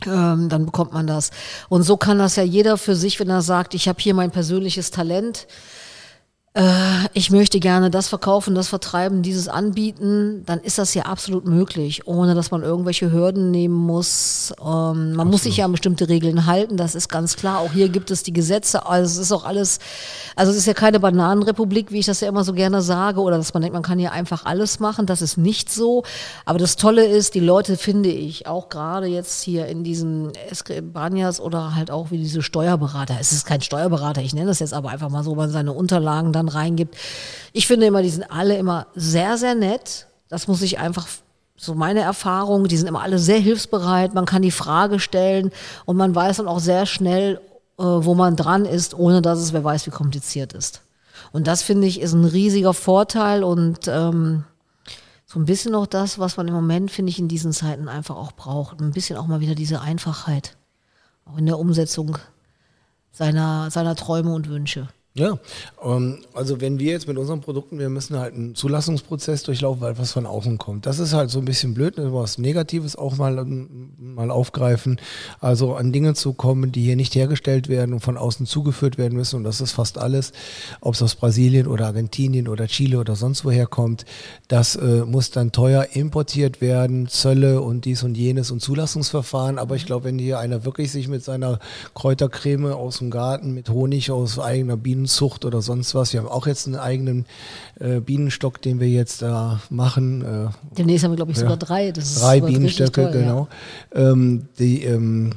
ähm, 0.06 0.48
dann 0.48 0.66
bekommt 0.66 0.92
man 0.92 1.06
das. 1.06 1.30
Und 1.68 1.82
so 1.82 1.96
kann 1.96 2.18
das 2.18 2.36
ja 2.36 2.42
jeder 2.42 2.78
für 2.78 2.94
sich, 2.94 3.20
wenn 3.20 3.28
er 3.28 3.42
sagt, 3.42 3.74
ich 3.74 3.88
habe 3.88 4.00
hier 4.00 4.14
mein 4.14 4.30
persönliches 4.30 4.90
Talent, 4.90 5.46
ich 7.14 7.30
möchte 7.30 7.60
gerne 7.60 7.90
das 7.90 8.08
verkaufen, 8.08 8.56
das 8.56 8.66
vertreiben, 8.66 9.22
dieses 9.22 9.46
anbieten, 9.46 10.42
dann 10.46 10.58
ist 10.58 10.78
das 10.78 10.94
ja 10.94 11.04
absolut 11.04 11.46
möglich, 11.46 12.08
ohne 12.08 12.34
dass 12.34 12.50
man 12.50 12.64
irgendwelche 12.64 13.12
Hürden 13.12 13.52
nehmen 13.52 13.76
muss. 13.76 14.52
Ähm, 14.60 15.12
man 15.12 15.28
muss 15.28 15.44
sich 15.44 15.58
ja 15.58 15.66
an 15.66 15.70
bestimmte 15.70 16.08
Regeln 16.08 16.46
halten, 16.46 16.76
das 16.76 16.96
ist 16.96 17.08
ganz 17.08 17.36
klar. 17.36 17.60
Auch 17.60 17.70
hier 17.72 17.88
gibt 17.88 18.10
es 18.10 18.24
die 18.24 18.32
Gesetze, 18.32 18.84
also 18.84 19.12
es 19.12 19.16
ist 19.26 19.30
auch 19.30 19.44
alles, 19.44 19.78
also 20.34 20.50
es 20.50 20.58
ist 20.58 20.66
ja 20.66 20.74
keine 20.74 20.98
Bananenrepublik, 20.98 21.92
wie 21.92 22.00
ich 22.00 22.06
das 22.06 22.20
ja 22.20 22.28
immer 22.28 22.42
so 22.42 22.52
gerne 22.52 22.82
sage, 22.82 23.20
oder 23.20 23.36
dass 23.36 23.54
man 23.54 23.62
denkt, 23.62 23.74
man 23.74 23.84
kann 23.84 24.00
hier 24.00 24.10
einfach 24.10 24.44
alles 24.44 24.80
machen, 24.80 25.06
das 25.06 25.22
ist 25.22 25.38
nicht 25.38 25.70
so. 25.70 26.02
Aber 26.46 26.58
das 26.58 26.74
Tolle 26.74 27.06
ist, 27.06 27.36
die 27.36 27.40
Leute 27.40 27.76
finde 27.76 28.10
ich, 28.10 28.48
auch 28.48 28.68
gerade 28.70 29.06
jetzt 29.06 29.44
hier 29.44 29.66
in 29.66 29.84
diesen 29.84 30.32
Banyas 30.92 31.40
oder 31.40 31.76
halt 31.76 31.92
auch 31.92 32.10
wie 32.10 32.18
diese 32.18 32.42
Steuerberater, 32.42 33.18
es 33.20 33.30
ist 33.30 33.46
kein 33.46 33.60
Steuerberater, 33.60 34.20
ich 34.20 34.34
nenne 34.34 34.48
das 34.48 34.58
jetzt 34.58 34.74
aber 34.74 34.88
einfach 34.88 35.10
mal 35.10 35.22
so, 35.22 35.36
man 35.36 35.50
seine 35.50 35.72
Unterlagen 35.72 36.32
dann 36.40 36.48
reingibt. 36.48 36.96
Ich 37.52 37.66
finde 37.66 37.86
immer, 37.86 38.02
die 38.02 38.10
sind 38.10 38.30
alle 38.30 38.56
immer 38.56 38.86
sehr, 38.94 39.38
sehr 39.38 39.54
nett. 39.54 40.06
Das 40.28 40.48
muss 40.48 40.62
ich 40.62 40.78
einfach, 40.78 41.06
so 41.56 41.74
meine 41.74 42.00
Erfahrung, 42.00 42.68
die 42.68 42.76
sind 42.76 42.88
immer 42.88 43.02
alle 43.02 43.18
sehr 43.18 43.38
hilfsbereit. 43.38 44.14
Man 44.14 44.26
kann 44.26 44.42
die 44.42 44.50
Frage 44.50 44.98
stellen 44.98 45.52
und 45.84 45.96
man 45.96 46.14
weiß 46.14 46.38
dann 46.38 46.48
auch 46.48 46.60
sehr 46.60 46.86
schnell, 46.86 47.40
äh, 47.78 47.82
wo 47.82 48.14
man 48.14 48.36
dran 48.36 48.64
ist, 48.64 48.94
ohne 48.94 49.22
dass 49.22 49.38
es 49.38 49.52
wer 49.52 49.64
weiß, 49.64 49.86
wie 49.86 49.90
kompliziert 49.90 50.52
ist. 50.52 50.82
Und 51.32 51.46
das 51.46 51.62
finde 51.62 51.86
ich 51.86 52.00
ist 52.00 52.14
ein 52.14 52.24
riesiger 52.24 52.74
Vorteil 52.74 53.44
und 53.44 53.88
ähm, 53.88 54.44
so 55.26 55.38
ein 55.38 55.44
bisschen 55.44 55.74
auch 55.74 55.86
das, 55.86 56.18
was 56.18 56.36
man 56.36 56.48
im 56.48 56.54
Moment, 56.54 56.90
finde 56.90 57.10
ich, 57.10 57.18
in 57.18 57.28
diesen 57.28 57.52
Zeiten 57.52 57.88
einfach 57.88 58.16
auch 58.16 58.32
braucht. 58.32 58.80
Ein 58.80 58.90
bisschen 58.90 59.16
auch 59.16 59.28
mal 59.28 59.40
wieder 59.40 59.54
diese 59.54 59.80
Einfachheit. 59.80 60.56
Auch 61.24 61.38
in 61.38 61.46
der 61.46 61.58
Umsetzung 61.58 62.18
seiner, 63.12 63.70
seiner 63.70 63.94
Träume 63.94 64.32
und 64.32 64.48
Wünsche. 64.48 64.88
Ja, 65.14 65.38
ähm, 65.84 66.18
also 66.34 66.60
wenn 66.60 66.78
wir 66.78 66.92
jetzt 66.92 67.08
mit 67.08 67.18
unseren 67.18 67.40
Produkten, 67.40 67.80
wir 67.80 67.88
müssen 67.88 68.16
halt 68.16 68.32
einen 68.32 68.54
Zulassungsprozess 68.54 69.42
durchlaufen, 69.42 69.80
weil 69.80 69.98
was 69.98 70.12
von 70.12 70.24
außen 70.24 70.56
kommt. 70.56 70.86
Das 70.86 71.00
ist 71.00 71.14
halt 71.14 71.30
so 71.30 71.40
ein 71.40 71.44
bisschen 71.44 71.74
blöd, 71.74 71.98
ne, 71.98 72.14
was 72.14 72.38
Negatives 72.38 72.94
auch 72.94 73.16
mal, 73.16 73.38
ähm, 73.38 73.90
mal 73.98 74.30
aufgreifen. 74.30 75.00
Also 75.40 75.74
an 75.74 75.90
Dinge 75.90 76.14
zu 76.14 76.32
kommen, 76.32 76.70
die 76.70 76.82
hier 76.82 76.94
nicht 76.94 77.16
hergestellt 77.16 77.68
werden 77.68 77.92
und 77.92 78.00
von 78.00 78.16
außen 78.16 78.46
zugeführt 78.46 78.98
werden 78.98 79.16
müssen. 79.16 79.34
Und 79.34 79.42
das 79.42 79.60
ist 79.60 79.72
fast 79.72 79.98
alles, 79.98 80.30
ob 80.80 80.94
es 80.94 81.02
aus 81.02 81.16
Brasilien 81.16 81.66
oder 81.66 81.86
Argentinien 81.86 82.46
oder 82.46 82.68
Chile 82.68 83.00
oder 83.00 83.16
sonst 83.16 83.44
woher 83.44 83.66
kommt. 83.66 84.04
Das 84.46 84.76
äh, 84.76 85.04
muss 85.04 85.32
dann 85.32 85.50
teuer 85.50 85.88
importiert 85.92 86.60
werden, 86.60 87.08
Zölle 87.08 87.62
und 87.62 87.84
dies 87.84 88.04
und 88.04 88.14
jenes 88.16 88.52
und 88.52 88.60
Zulassungsverfahren. 88.60 89.58
Aber 89.58 89.74
ich 89.74 89.86
glaube, 89.86 90.04
wenn 90.04 90.20
hier 90.20 90.38
einer 90.38 90.64
wirklich 90.64 90.92
sich 90.92 91.08
mit 91.08 91.24
seiner 91.24 91.58
Kräutercreme 91.96 92.66
aus 92.66 92.98
dem 92.98 93.10
Garten, 93.10 93.54
mit 93.54 93.70
Honig 93.70 94.12
aus 94.12 94.38
eigener 94.38 94.76
Bienen 94.76 94.99
Bienenzucht 95.00 95.44
oder 95.46 95.62
sonst 95.62 95.94
was. 95.94 96.12
Wir 96.12 96.20
haben 96.20 96.28
auch 96.28 96.46
jetzt 96.46 96.66
einen 96.66 96.76
eigenen 96.76 97.24
äh, 97.78 98.00
Bienenstock, 98.00 98.60
den 98.60 98.80
wir 98.80 98.88
jetzt 98.88 99.22
da 99.22 99.60
machen. 99.70 100.22
Äh, 100.22 100.48
Demnächst 100.76 101.04
haben 101.04 101.12
wir, 101.12 101.16
glaube 101.16 101.32
ich, 101.32 101.38
sogar 101.38 101.52
Ja. 101.54 101.56
drei. 101.56 101.90
Das 101.92 102.16
drei 102.16 102.40
Bienenstöcke, 102.40 103.04
toll, 103.04 103.12
genau. 103.12 103.48
Ähm, 103.94 104.48
die, 104.58 104.84
ähm, 104.84 105.32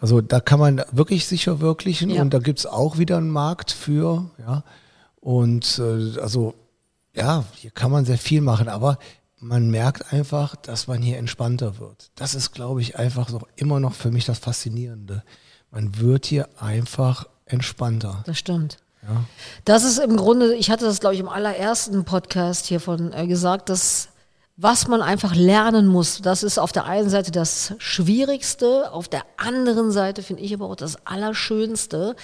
also 0.00 0.20
da 0.20 0.40
kann 0.40 0.60
man 0.60 0.82
wirklich 0.92 1.26
sich 1.26 1.44
verwirklichen 1.44 2.10
Ja. 2.10 2.20
und 2.20 2.34
da 2.34 2.38
gibt's 2.40 2.66
auch 2.66 2.98
wieder 2.98 3.16
einen 3.16 3.30
Markt 3.30 3.70
für, 3.72 4.30
ja. 4.38 4.64
Und 5.20 5.78
äh, 5.78 6.20
also 6.20 6.54
ja, 7.14 7.44
hier 7.54 7.70
kann 7.70 7.90
man 7.90 8.04
sehr 8.04 8.18
viel 8.18 8.42
machen, 8.42 8.68
aber 8.68 8.98
man 9.38 9.70
merkt 9.70 10.12
einfach, 10.12 10.56
dass 10.56 10.86
man 10.88 11.00
hier 11.00 11.16
entspannter 11.16 11.78
wird. 11.78 12.10
Das 12.16 12.34
ist, 12.34 12.52
glaube 12.52 12.82
ich, 12.82 12.98
einfach 12.98 13.30
so 13.30 13.40
immer 13.56 13.80
noch 13.80 13.94
für 13.94 14.10
mich 14.10 14.26
das 14.26 14.38
Faszinierende. 14.38 15.22
Man 15.70 15.98
wird 15.98 16.26
hier 16.26 16.48
einfach 16.60 17.26
entspannter. 17.46 18.22
Das 18.26 18.38
stimmt. 18.38 18.78
Ja. 19.02 19.24
Das 19.64 19.84
ist 19.84 19.98
im 19.98 20.16
Grunde, 20.16 20.54
ich 20.54 20.70
hatte 20.70 20.84
das, 20.84 21.00
glaube 21.00 21.14
ich, 21.14 21.20
im 21.20 21.28
allerersten 21.28 22.04
Podcast 22.04 22.66
hiervon 22.66 23.12
äh, 23.12 23.26
gesagt, 23.26 23.68
dass 23.68 24.08
was 24.58 24.88
man 24.88 25.02
einfach 25.02 25.34
lernen 25.34 25.86
muss, 25.86 26.22
das 26.22 26.42
ist 26.42 26.58
auf 26.58 26.72
der 26.72 26.86
einen 26.86 27.10
Seite 27.10 27.30
das 27.30 27.74
Schwierigste, 27.76 28.90
auf 28.90 29.06
der 29.06 29.22
anderen 29.36 29.90
Seite 29.90 30.22
finde 30.22 30.42
ich 30.42 30.54
aber 30.54 30.70
auch 30.70 30.76
das 30.76 30.96
Allerschönste. 31.04 32.16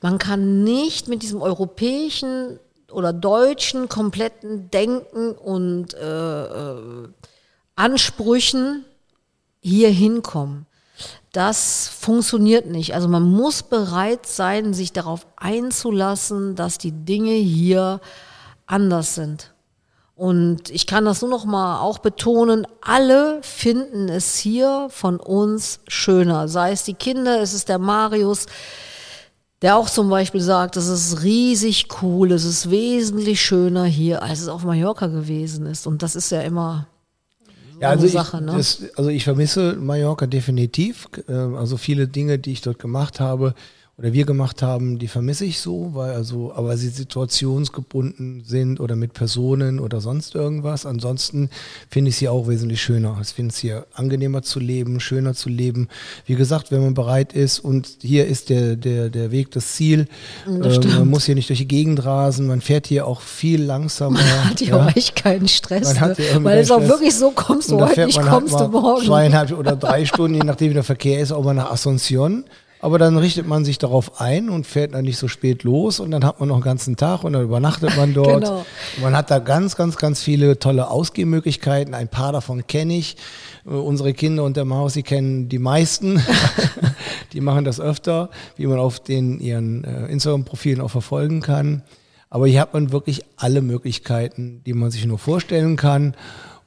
Man 0.00 0.18
kann 0.18 0.62
nicht 0.62 1.08
mit 1.08 1.22
diesem 1.22 1.42
europäischen 1.42 2.60
oder 2.92 3.12
deutschen 3.12 3.88
kompletten 3.88 4.70
Denken 4.70 5.32
und 5.32 5.94
äh, 5.94 6.44
äh, 6.44 7.08
Ansprüchen 7.74 8.84
hier 9.60 9.90
hinkommen. 9.90 10.66
Das 11.34 11.88
funktioniert 11.88 12.66
nicht. 12.66 12.94
Also 12.94 13.08
man 13.08 13.24
muss 13.24 13.64
bereit 13.64 14.24
sein, 14.24 14.72
sich 14.72 14.92
darauf 14.92 15.26
einzulassen, 15.34 16.54
dass 16.54 16.78
die 16.78 16.92
Dinge 16.92 17.32
hier 17.32 18.00
anders 18.66 19.16
sind. 19.16 19.52
Und 20.14 20.70
ich 20.70 20.86
kann 20.86 21.04
das 21.04 21.22
nur 21.22 21.30
noch 21.32 21.44
mal 21.44 21.80
auch 21.80 21.98
betonen, 21.98 22.68
alle 22.80 23.40
finden 23.42 24.08
es 24.08 24.36
hier 24.36 24.86
von 24.90 25.18
uns 25.18 25.80
schöner. 25.88 26.46
Sei 26.46 26.70
es 26.70 26.84
die 26.84 26.94
Kinder, 26.94 27.40
es 27.40 27.52
ist 27.52 27.68
der 27.68 27.80
Marius, 27.80 28.46
der 29.60 29.76
auch 29.76 29.90
zum 29.90 30.08
Beispiel 30.10 30.40
sagt, 30.40 30.76
es 30.76 30.86
ist 30.86 31.24
riesig 31.24 31.88
cool, 32.00 32.30
es 32.30 32.44
ist 32.44 32.70
wesentlich 32.70 33.40
schöner 33.40 33.86
hier, 33.86 34.22
als 34.22 34.40
es 34.40 34.46
auf 34.46 34.62
Mallorca 34.62 35.08
gewesen 35.08 35.66
ist. 35.66 35.88
Und 35.88 36.04
das 36.04 36.14
ist 36.14 36.30
ja 36.30 36.42
immer 36.42 36.86
Ja, 37.80 37.90
also, 37.90 38.02
eine 38.02 38.06
ich, 38.08 38.12
Sache. 38.12 38.40
Ne? 38.40 38.52
das, 38.56 38.82
also 38.96 39.10
ich 39.10 39.24
vermisse 39.24 39.74
Mallorca 39.74 40.26
definitiv. 40.26 41.08
Ähm, 41.28 41.54
Also 41.56 41.76
viele 41.76 42.08
Dinge, 42.08 42.38
die 42.38 42.52
ich 42.52 42.60
dort 42.60 42.78
gemacht 42.78 43.20
habe 43.20 43.54
oder 43.96 44.12
wir 44.12 44.26
gemacht 44.26 44.60
haben, 44.60 44.98
die 44.98 45.06
vermisse 45.06 45.44
ich 45.44 45.60
so, 45.60 45.90
weil 45.92 46.14
also, 46.14 46.52
aber 46.52 46.76
sie 46.76 46.88
situationsgebunden 46.88 48.42
sind 48.44 48.80
oder 48.80 48.96
mit 48.96 49.12
Personen 49.12 49.78
oder 49.78 50.00
sonst 50.00 50.34
irgendwas. 50.34 50.84
Ansonsten 50.84 51.48
finde 51.88 52.08
ich 52.08 52.16
sie 52.16 52.28
auch 52.28 52.48
wesentlich 52.48 52.82
schöner. 52.82 53.16
Ich 53.22 53.28
finde 53.28 53.52
es 53.52 53.58
hier 53.58 53.86
angenehmer 53.94 54.42
zu 54.42 54.58
leben, 54.58 54.98
schöner 54.98 55.34
zu 55.34 55.48
leben. 55.48 55.86
Wie 56.26 56.34
gesagt, 56.34 56.72
wenn 56.72 56.82
man 56.82 56.94
bereit 56.94 57.34
ist 57.34 57.60
und 57.60 57.98
hier 58.00 58.26
ist 58.26 58.50
der, 58.50 58.74
der, 58.74 59.10
der 59.10 59.30
Weg 59.30 59.52
das 59.52 59.74
Ziel. 59.74 60.08
Das 60.44 60.78
Ähm, 60.78 60.98
man 60.98 61.08
muss 61.08 61.26
hier 61.26 61.36
nicht 61.36 61.48
durch 61.48 61.60
die 61.60 61.68
Gegend 61.68 62.04
rasen, 62.04 62.48
man 62.48 62.60
fährt 62.62 62.88
hier 62.88 63.06
auch 63.06 63.20
viel 63.20 63.62
langsamer. 63.62 64.18
hat 64.44 64.60
ja 64.60 64.76
auch 64.76 64.96
echt 64.96 65.14
keinen 65.14 65.46
Stress. 65.46 65.94
Man 65.94 66.00
Ne? 66.34 66.44
Weil 66.44 66.58
es 66.58 66.70
auch 66.72 66.78
Stress. 66.78 66.90
wirklich 66.90 67.14
so 67.14 67.30
kommst 67.30 67.70
du 67.70 67.80
heute 67.80 68.06
nicht, 68.06 68.16
man 68.16 68.28
halt 68.28 68.40
kommst 68.40 68.58
du 68.58 68.68
morgen. 68.68 69.06
Zweieinhalb 69.06 69.52
oder 69.56 69.76
drei 69.76 70.04
Stunden, 70.04 70.34
je 70.34 70.42
nachdem 70.42 70.70
wie 70.70 70.74
der 70.74 70.82
Verkehr 70.82 71.20
ist, 71.20 71.30
auch 71.30 71.44
mal 71.44 71.54
nach 71.54 71.72
Asunción. 71.72 72.42
Aber 72.84 72.98
dann 72.98 73.16
richtet 73.16 73.48
man 73.48 73.64
sich 73.64 73.78
darauf 73.78 74.20
ein 74.20 74.50
und 74.50 74.66
fährt 74.66 74.92
dann 74.92 75.06
nicht 75.06 75.16
so 75.16 75.26
spät 75.26 75.62
los 75.62 76.00
und 76.00 76.10
dann 76.10 76.22
hat 76.22 76.38
man 76.38 76.50
noch 76.50 76.56
einen 76.56 76.64
ganzen 76.64 76.96
Tag 76.96 77.24
und 77.24 77.32
dann 77.32 77.42
übernachtet 77.42 77.96
man 77.96 78.12
dort. 78.14 78.44
Genau. 78.44 78.66
Man 79.00 79.16
hat 79.16 79.30
da 79.30 79.38
ganz, 79.38 79.74
ganz, 79.74 79.96
ganz 79.96 80.20
viele 80.20 80.58
tolle 80.58 80.90
Ausgehmöglichkeiten. 80.90 81.94
Ein 81.94 82.08
paar 82.08 82.32
davon 82.32 82.66
kenne 82.66 82.94
ich. 82.98 83.16
Äh, 83.64 83.70
Unsere 83.70 84.12
Kinder 84.12 84.44
und 84.44 84.58
der 84.58 84.66
Maus, 84.66 84.92
die 84.92 85.02
kennen 85.02 85.48
die 85.48 85.58
meisten. 85.58 86.22
die 87.32 87.40
machen 87.40 87.64
das 87.64 87.80
öfter, 87.80 88.28
wie 88.56 88.66
man 88.66 88.78
auf 88.78 89.00
den 89.00 89.40
ihren 89.40 89.84
äh, 89.84 90.04
Instagram-Profilen 90.08 90.82
auch 90.82 90.90
verfolgen 90.90 91.40
kann. 91.40 91.84
Aber 92.28 92.46
hier 92.48 92.60
hat 92.60 92.74
man 92.74 92.92
wirklich 92.92 93.22
alle 93.36 93.62
Möglichkeiten, 93.62 94.60
die 94.66 94.74
man 94.74 94.90
sich 94.90 95.06
nur 95.06 95.18
vorstellen 95.18 95.76
kann. 95.76 96.14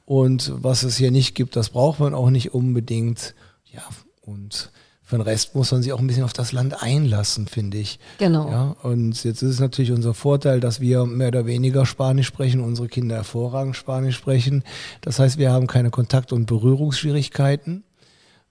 Und 0.04 0.52
was 0.56 0.82
es 0.82 0.96
hier 0.96 1.12
nicht 1.12 1.36
gibt, 1.36 1.54
das 1.54 1.68
braucht 1.68 2.00
man 2.00 2.12
auch 2.12 2.30
nicht 2.30 2.54
unbedingt. 2.54 3.36
Ja, 3.72 3.82
und 4.20 4.72
für 5.08 5.16
den 5.16 5.22
Rest 5.22 5.54
muss 5.54 5.72
man 5.72 5.82
sich 5.82 5.90
auch 5.94 6.00
ein 6.00 6.06
bisschen 6.06 6.24
auf 6.24 6.34
das 6.34 6.52
Land 6.52 6.82
einlassen, 6.82 7.46
finde 7.46 7.78
ich. 7.78 7.98
Genau. 8.18 8.50
Ja, 8.50 8.76
und 8.82 9.24
jetzt 9.24 9.40
ist 9.40 9.52
es 9.52 9.58
natürlich 9.58 9.90
unser 9.90 10.12
Vorteil, 10.12 10.60
dass 10.60 10.80
wir 10.80 11.06
mehr 11.06 11.28
oder 11.28 11.46
weniger 11.46 11.86
Spanisch 11.86 12.26
sprechen, 12.26 12.60
unsere 12.60 12.88
Kinder 12.88 13.16
hervorragend 13.16 13.74
Spanisch 13.74 14.16
sprechen. 14.16 14.64
Das 15.00 15.18
heißt, 15.18 15.38
wir 15.38 15.50
haben 15.50 15.66
keine 15.66 15.88
Kontakt- 15.88 16.30
und 16.34 16.44
Berührungsschwierigkeiten. 16.44 17.84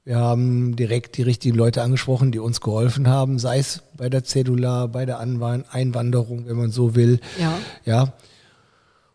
Wir 0.04 0.18
haben 0.18 0.76
direkt 0.76 1.18
die 1.18 1.22
richtigen 1.22 1.56
Leute 1.56 1.84
angesprochen, 1.84 2.32
die 2.32 2.40
uns 2.40 2.60
geholfen 2.60 3.08
haben, 3.08 3.38
sei 3.38 3.60
es 3.60 3.84
bei 3.96 4.10
der 4.10 4.24
Cedula, 4.24 4.88
bei 4.88 5.06
der 5.06 5.20
Anwan 5.20 5.64
Einwanderung, 5.70 6.48
wenn 6.48 6.58
man 6.58 6.72
so 6.72 6.96
will. 6.96 7.20
Ja. 7.40 7.60
Ja. 7.86 8.14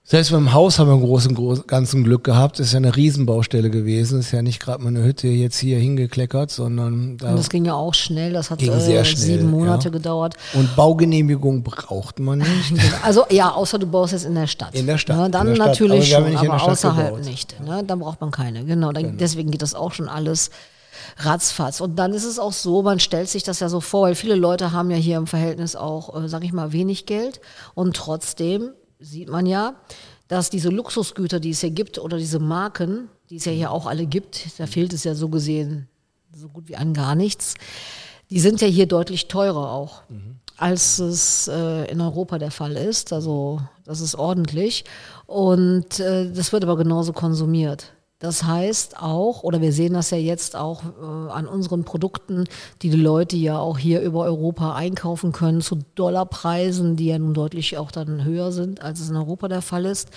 Selbst 0.04 0.32
beim 0.32 0.52
Haus 0.52 0.80
haben 0.80 0.88
wir 0.88 0.94
einen 0.94 1.04
großen, 1.04 1.32
großen 1.32 1.66
ganzen 1.68 2.02
Glück 2.02 2.24
gehabt. 2.24 2.58
Ist 2.58 2.72
ja 2.72 2.78
eine 2.78 2.96
Riesenbaustelle 2.96 3.70
gewesen. 3.70 4.18
Ist 4.18 4.32
ja 4.32 4.42
nicht 4.42 4.58
gerade 4.58 4.82
mal 4.82 4.88
eine 4.88 5.04
Hütte 5.04 5.28
jetzt 5.28 5.58
hier 5.58 5.78
hingekleckert, 5.78 6.50
sondern 6.50 7.18
da 7.18 7.30
Und 7.30 7.38
das 7.38 7.48
ging 7.48 7.64
ja 7.64 7.74
auch 7.74 7.94
schnell, 7.94 8.32
das 8.32 8.50
hat 8.50 8.60
äh, 8.60 8.80
sehr 8.80 9.04
schnell, 9.04 9.38
sieben 9.38 9.50
Monate 9.50 9.84
ja. 9.84 9.90
gedauert. 9.90 10.34
und 10.54 10.74
Baugenehmigung 10.74 11.62
braucht 11.62 12.18
man 12.18 12.38
nicht. 12.40 12.74
Also 13.04 13.24
ja, 13.30 13.52
außer 13.52 13.78
du 13.78 13.86
baust 13.86 14.12
jetzt 14.12 14.24
in 14.24 14.34
der 14.34 14.48
Stadt. 14.48 14.74
In 14.74 14.86
der 14.86 14.98
Stadt, 14.98 15.16
Ne, 15.16 15.30
dann 15.30 15.46
der 15.46 15.54
Stadt. 15.54 15.68
natürlich 15.68 16.16
Aber 16.16 16.26
schon, 16.26 16.36
aber 16.36 16.62
außerhalb 16.62 17.14
gebaut. 17.14 17.24
nicht. 17.24 17.60
Ne? 17.64 17.84
Dann 17.86 18.00
braucht 18.00 18.20
man 18.20 18.32
keine. 18.32 18.64
Genau, 18.64 18.90
dann, 18.90 19.16
deswegen 19.18 19.52
geht 19.52 19.62
das 19.62 19.74
auch 19.74 19.92
schon 19.92 20.08
alles 20.08 20.50
ratzfatz. 21.18 21.80
Und 21.80 21.96
dann 21.96 22.12
ist 22.12 22.24
es 22.24 22.40
auch 22.40 22.52
so, 22.52 22.82
man 22.82 22.98
stellt 22.98 23.28
sich 23.28 23.44
das 23.44 23.60
ja 23.60 23.68
so 23.68 23.80
vor, 23.80 24.02
weil 24.08 24.14
viele 24.16 24.34
Leute 24.34 24.72
haben 24.72 24.90
ja 24.90 24.96
hier 24.96 25.16
im 25.16 25.28
Verhältnis 25.28 25.76
auch, 25.76 26.22
äh, 26.22 26.28
sag 26.28 26.44
ich 26.44 26.52
mal, 26.52 26.72
wenig 26.72 27.06
Geld. 27.06 27.40
Und 27.74 27.96
trotzdem 27.96 28.70
sieht 29.02 29.28
man 29.28 29.46
ja, 29.46 29.74
dass 30.28 30.48
diese 30.48 30.70
Luxusgüter, 30.70 31.40
die 31.40 31.50
es 31.50 31.60
hier 31.60 31.70
gibt, 31.70 31.98
oder 31.98 32.16
diese 32.16 32.38
Marken, 32.38 33.08
die 33.28 33.36
es 33.36 33.44
ja 33.44 33.52
hier 33.52 33.70
auch 33.70 33.86
alle 33.86 34.06
gibt, 34.06 34.58
da 34.58 34.66
fehlt 34.66 34.92
es 34.92 35.04
ja 35.04 35.14
so 35.14 35.28
gesehen 35.28 35.88
so 36.34 36.48
gut 36.48 36.68
wie 36.68 36.76
an 36.76 36.94
gar 36.94 37.14
nichts, 37.14 37.54
die 38.30 38.40
sind 38.40 38.60
ja 38.60 38.66
hier 38.66 38.86
deutlich 38.86 39.28
teurer 39.28 39.70
auch, 39.70 40.02
als 40.56 40.98
es 40.98 41.48
äh, 41.48 41.90
in 41.90 42.00
Europa 42.00 42.38
der 42.38 42.50
Fall 42.50 42.76
ist. 42.76 43.12
Also 43.12 43.60
das 43.84 44.00
ist 44.00 44.14
ordentlich. 44.14 44.84
Und 45.26 46.00
äh, 46.00 46.32
das 46.32 46.52
wird 46.52 46.64
aber 46.64 46.76
genauso 46.76 47.12
konsumiert. 47.12 47.92
Das 48.22 48.44
heißt 48.44 49.02
auch, 49.02 49.42
oder 49.42 49.60
wir 49.60 49.72
sehen 49.72 49.94
das 49.94 50.10
ja 50.10 50.16
jetzt 50.16 50.54
auch 50.54 50.84
äh, 50.84 51.32
an 51.32 51.48
unseren 51.48 51.82
Produkten, 51.82 52.44
die 52.80 52.88
die 52.88 52.96
Leute 52.96 53.36
ja 53.36 53.58
auch 53.58 53.78
hier 53.78 54.00
über 54.00 54.20
Europa 54.20 54.76
einkaufen 54.76 55.32
können, 55.32 55.60
zu 55.60 55.80
Dollarpreisen, 55.96 56.94
die 56.94 57.06
ja 57.06 57.18
nun 57.18 57.34
deutlich 57.34 57.78
auch 57.78 57.90
dann 57.90 58.22
höher 58.22 58.52
sind, 58.52 58.80
als 58.80 59.00
es 59.00 59.10
in 59.10 59.16
Europa 59.16 59.48
der 59.48 59.60
Fall 59.60 59.86
ist. 59.86 60.10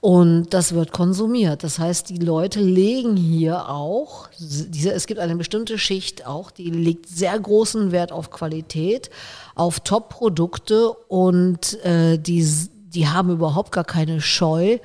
Und 0.00 0.54
das 0.54 0.72
wird 0.72 0.92
konsumiert. 0.92 1.64
Das 1.64 1.80
heißt, 1.80 2.10
die 2.10 2.18
Leute 2.18 2.60
legen 2.60 3.16
hier 3.16 3.68
auch, 3.68 4.28
diese, 4.38 4.92
es 4.92 5.08
gibt 5.08 5.18
eine 5.18 5.34
bestimmte 5.34 5.78
Schicht 5.78 6.24
auch, 6.24 6.52
die 6.52 6.70
legt 6.70 7.08
sehr 7.08 7.36
großen 7.36 7.90
Wert 7.90 8.12
auf 8.12 8.30
Qualität, 8.30 9.10
auf 9.56 9.80
Top-Produkte 9.80 10.90
und 11.08 11.84
äh, 11.84 12.18
die, 12.18 12.48
die 12.94 13.08
haben 13.08 13.30
überhaupt 13.30 13.72
gar 13.72 13.82
keine 13.82 14.20
Scheu, 14.20 14.78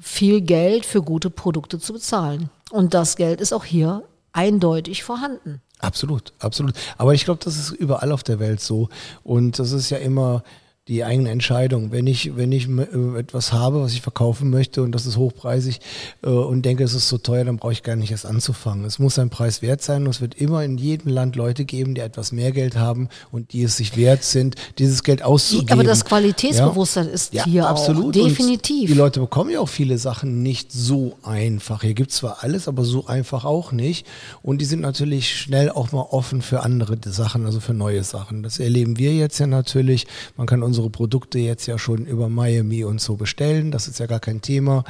viel 0.00 0.40
Geld 0.40 0.86
für 0.86 1.02
gute 1.02 1.30
Produkte 1.30 1.78
zu 1.78 1.92
bezahlen. 1.92 2.50
Und 2.70 2.94
das 2.94 3.16
Geld 3.16 3.40
ist 3.40 3.52
auch 3.52 3.64
hier 3.64 4.04
eindeutig 4.32 5.02
vorhanden. 5.02 5.60
Absolut, 5.80 6.32
absolut. 6.38 6.74
Aber 6.98 7.14
ich 7.14 7.24
glaube, 7.24 7.40
das 7.42 7.56
ist 7.56 7.70
überall 7.70 8.12
auf 8.12 8.22
der 8.22 8.38
Welt 8.38 8.60
so. 8.60 8.88
Und 9.22 9.58
das 9.58 9.72
ist 9.72 9.90
ja 9.90 9.98
immer 9.98 10.42
die 10.90 11.04
eigene 11.04 11.30
Entscheidung. 11.30 11.92
Wenn 11.92 12.08
ich, 12.08 12.36
wenn 12.36 12.50
ich 12.50 12.68
äh, 12.68 13.18
etwas 13.18 13.52
habe, 13.52 13.80
was 13.80 13.92
ich 13.92 14.02
verkaufen 14.02 14.50
möchte 14.50 14.82
und 14.82 14.92
das 14.92 15.06
ist 15.06 15.16
hochpreisig 15.16 15.80
äh, 16.22 16.28
und 16.28 16.62
denke, 16.62 16.82
es 16.82 16.94
ist 16.94 17.08
so 17.08 17.16
teuer, 17.16 17.44
dann 17.44 17.58
brauche 17.58 17.72
ich 17.72 17.84
gar 17.84 17.94
nicht 17.94 18.10
erst 18.10 18.26
anzufangen. 18.26 18.84
Es 18.84 18.98
muss 18.98 19.16
ein 19.20 19.30
Preis 19.30 19.62
wert 19.62 19.82
sein 19.82 20.02
und 20.02 20.08
es 20.10 20.20
wird 20.20 20.34
immer 20.34 20.64
in 20.64 20.78
jedem 20.78 21.12
Land 21.12 21.36
Leute 21.36 21.64
geben, 21.64 21.94
die 21.94 22.00
etwas 22.00 22.32
mehr 22.32 22.50
Geld 22.50 22.76
haben 22.76 23.08
und 23.30 23.52
die 23.52 23.62
es 23.62 23.76
sich 23.76 23.96
wert 23.96 24.24
sind, 24.24 24.56
dieses 24.78 25.04
Geld 25.04 25.22
auszugeben. 25.22 25.70
Aber 25.72 25.84
das 25.84 26.04
Qualitätsbewusstsein 26.04 27.06
ist 27.06 27.34
Ja, 27.34 27.44
hier 27.44 27.68
absolut. 27.68 28.02
auch 28.02 28.06
Und 28.06 28.16
definitiv. 28.30 28.90
die 28.90 28.96
Leute 28.96 29.20
bekommen 29.20 29.50
ja 29.50 29.60
auch 29.60 29.68
viele 29.68 29.96
Sachen 29.96 30.42
nicht 30.42 30.72
so 30.72 31.16
einfach. 31.22 31.82
Hier 31.82 31.94
gibt's 31.94 32.16
zwar 32.16 32.38
alles, 32.42 32.66
aber 32.66 32.84
so 32.84 33.06
einfach 33.06 33.44
auch 33.44 33.70
nicht. 33.70 34.08
Und 34.42 34.60
die 34.60 34.64
sind 34.64 34.80
natürlich 34.80 35.36
schnell 35.38 35.70
auch 35.70 35.92
mal 35.92 36.06
offen 36.10 36.42
für 36.42 36.64
andere 36.64 36.98
Sachen, 37.06 37.46
also 37.46 37.60
für 37.60 37.74
neue 37.74 38.02
Sachen. 38.02 38.42
Das 38.42 38.58
erleben 38.58 38.98
wir 38.98 39.14
jetzt 39.14 39.38
ja 39.38 39.46
natürlich. 39.46 40.08
Man 40.36 40.48
kann 40.48 40.64
unsere 40.64 40.79
Produkte 40.88 41.38
jetzt 41.38 41.66
ja 41.66 41.78
schon 41.78 42.06
über 42.06 42.30
Miami 42.30 42.84
und 42.84 43.00
so 43.00 43.16
bestellen. 43.16 43.70
Das 43.70 43.88
ist 43.88 43.98
ja 43.98 44.06
gar 44.06 44.20
kein 44.20 44.40
Thema. 44.40 44.84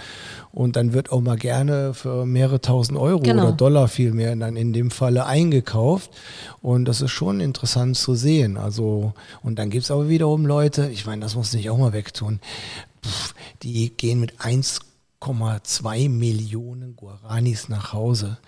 Und 0.53 0.77
dann 0.77 0.93
wird 0.93 1.11
auch 1.11 1.21
mal 1.21 1.37
gerne 1.37 1.95
für 1.95 2.25
mehrere 2.27 2.61
tausend 2.61 2.97
Euro 2.99 3.19
Genau. 3.21 3.43
oder 3.45 3.53
Dollar 3.53 3.89
vielmehr 3.89 4.37
dann 4.37 4.55
in 4.57 4.73
dem 4.73 4.93
Falle 4.93 5.27
eingekauft. 5.27 6.11
Und 6.63 6.85
das 6.85 7.01
ist 7.01 7.11
schon 7.11 7.41
interessant 7.41 7.97
zu 7.97 8.15
sehen. 8.15 8.57
Also, 8.57 9.15
und 9.43 9.59
dann 9.59 9.71
gibt's 9.71 9.91
aber 9.91 10.09
wiederum 10.09 10.47
Leute, 10.47 10.89
ich 10.91 11.07
meine, 11.07 11.23
das 11.23 11.35
muss 11.35 11.53
nicht 11.53 11.71
auch 11.71 11.79
mal 11.79 11.93
wegtun, 11.93 12.39
die 13.63 13.91
gehen 13.97 14.21
mit 14.21 14.39
1,2 14.41 16.09
Millionen 16.09 16.95
Guaranis 16.97 17.69
nach 17.69 17.93
Hause. 17.93 18.39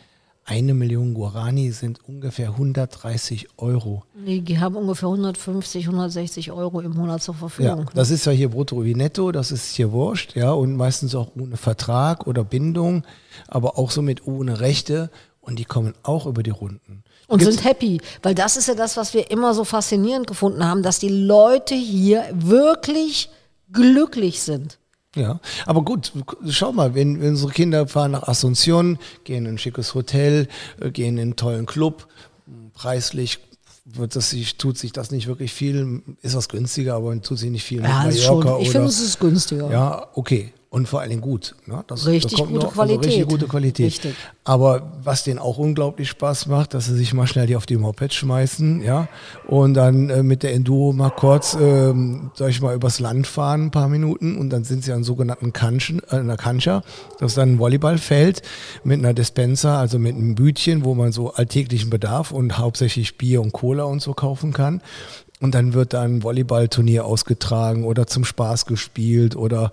Eine 0.45 0.75
Million 0.75 1.15
Guarani 1.15 1.71
sind 1.71 2.01
ungefähr 2.09 2.51
130 2.51 3.49
Euro. 3.59 4.03
Die 4.15 4.59
haben 4.59 4.77
ungefähr 4.77 5.09
150, 5.09 5.87
160 5.87 6.51
Euro 6.53 6.81
im 6.81 6.93
Monat 6.95 7.23
zur 7.23 7.35
Ja, 7.35 7.39
Verfügung. 7.39 7.91
das 7.95 8.11
ist 8.11 8.27
ja 8.27 8.33
hier 8.33 8.49
brutto 8.51 8.85
wie 8.85 8.95
netto, 8.95 9.31
das 9.33 9.53
ist 9.53 9.75
hier 9.77 9.93
wurscht, 9.93 10.35
ja, 10.35 10.51
und 10.53 10.77
meistens 10.77 11.15
auch 11.15 11.31
ohne 11.39 11.57
Vertrag 11.57 12.27
oder 12.27 12.43
Bindung, 12.45 13.05
aber 13.47 13.79
auch 13.79 13.91
somit 13.93 14.27
ohne 14.27 14.59
Rechte 14.61 15.11
und 15.41 15.59
die 15.59 15.65
kommen 15.65 15.95
auch 16.03 16.27
über 16.27 16.43
die 16.43 16.51
Runden. 16.51 17.05
und 17.29 17.39
Gibt's- 17.39 17.55
sind 17.55 17.65
happy, 17.65 18.01
weil 18.23 18.35
das 18.35 18.57
ist 18.57 18.69
ja 18.69 18.75
das, 18.75 18.97
was 18.97 19.15
wir 19.15 19.31
immer 19.31 19.55
so 19.55 19.65
faszinierend 19.65 20.27
gefunden 20.27 20.67
haben, 20.67 20.83
dass 20.83 20.99
die 20.99 21.09
Leute 21.09 21.75
hier 21.75 22.25
wirklich 22.35 23.31
glücklich 23.73 24.43
sind. 24.43 24.79
Ja, 25.15 25.41
aber 25.67 25.83
gut, 25.83 26.13
schau 26.49 26.73
mal, 26.73 26.95
wenn, 26.95 27.21
wenn 27.21 27.31
unsere 27.31 27.53
Kinder 27.53 27.87
fahren 27.87 28.13
nach 28.13 28.29
Asunción, 28.29 28.99
gehen 29.25 29.45
in 29.45 29.55
ein 29.55 29.59
schickes 29.59 29.95
Hotel, 29.95 30.49
äh, 30.81 30.91
gehen 30.91 31.19
in 31.19 31.23
einen 31.23 31.37
tollen 31.37 31.67
Club, 31.67 32.09
preislich 32.73 33.39
wird 33.85 34.17
das 34.17 34.31
sich, 34.31 34.57
tut 34.57 34.79
sich 34.79 34.93
das 34.93 35.11
nicht 35.11 35.27
wirklich 35.27 35.53
viel, 35.53 36.03
ist 36.23 36.35
was 36.37 36.49
günstiger, 36.49 36.95
aber 36.95 37.21
tut 37.21 37.39
sich 37.39 37.51
nicht 37.51 37.65
viel 37.65 37.83
Ja, 37.83 38.05
mit 38.05 38.15
ist 38.15 38.25
schon, 38.25 38.39
Mallorca 38.39 38.63
ich 38.63 38.71
finde, 38.71 38.87
es 38.87 39.01
ist 39.01 39.21
günstiger. 39.21 39.71
Ja, 39.71 40.07
okay. 40.15 40.53
Und 40.73 40.89
vor 40.89 41.01
allen 41.03 41.11
Dingen 41.11 41.21
gut. 41.21 41.55
Ne? 41.67 41.85
Das, 41.87 42.07
Richtig 42.07 42.39
gute 42.39 42.53
noch- 42.55 42.79
also 42.79 42.81
richtig 42.95 43.01
Qualität. 43.03 43.29
gute 43.29 43.47
Qualität. 43.47 43.87
Richtig. 43.89 44.15
Aber 44.43 44.91
was 45.05 45.23
denen 45.23 45.39
auch 45.39 45.59
unglaublich 45.59 46.09
Spaß 46.09 46.47
macht, 46.47 46.73
dass 46.73 46.87
sie 46.87 46.97
sich 46.97 47.13
mal 47.13 47.27
schnell 47.27 47.47
hier 47.47 47.59
auf 47.59 47.67
die 47.67 47.77
Moped 47.77 48.15
schmeißen, 48.15 48.83
ja, 48.83 49.07
und 49.47 49.75
dann 49.75 50.09
äh, 50.09 50.23
mit 50.23 50.43
der 50.43 50.55
Enduro 50.55 50.95
mal 50.95 51.11
kurz, 51.11 51.55
ähm, 51.61 52.31
sag 52.35 52.49
ich 52.49 52.63
mal, 52.63 52.75
übers 52.75 53.01
Land 53.01 53.27
fahren, 53.27 53.67
ein 53.67 53.71
paar 53.71 53.89
Minuten, 53.89 54.39
und 54.39 54.49
dann 54.49 54.65
sind 54.65 54.83
sie 54.83 54.93
an 54.95 55.05
sogenannten 55.05 55.53
Kanschen, 55.53 56.01
äh, 56.11 56.17
einer 56.17 56.39
Kancha, 56.39 56.83
das 57.21 57.33
ist 57.33 57.37
dann 57.37 57.57
ein 57.57 57.59
Volleyballfeld 57.59 58.41
mit 58.83 58.99
einer 58.99 59.13
Dispenser, 59.13 59.77
also 59.77 59.99
mit 59.99 60.17
einem 60.17 60.35
Bütchen, 60.37 60.87
wo 60.87 60.95
man 60.95 61.13
so 61.13 61.35
alltäglichen 61.35 61.91
Bedarf 61.91 62.33
und 62.33 62.57
hauptsächlich 62.57 63.19
Bier 63.19 63.43
und 63.43 63.53
Cola 63.53 63.85
und 63.85 64.01
so 64.01 64.15
kaufen 64.15 64.55
kann. 64.55 64.81
Und 65.43 65.55
dann 65.55 65.75
wird 65.75 65.93
da 65.93 66.01
ein 66.03 66.23
Volleyballturnier 66.23 67.05
ausgetragen 67.05 67.85
oder 67.85 68.07
zum 68.07 68.25
Spaß 68.25 68.65
gespielt 68.65 69.35
oder 69.37 69.71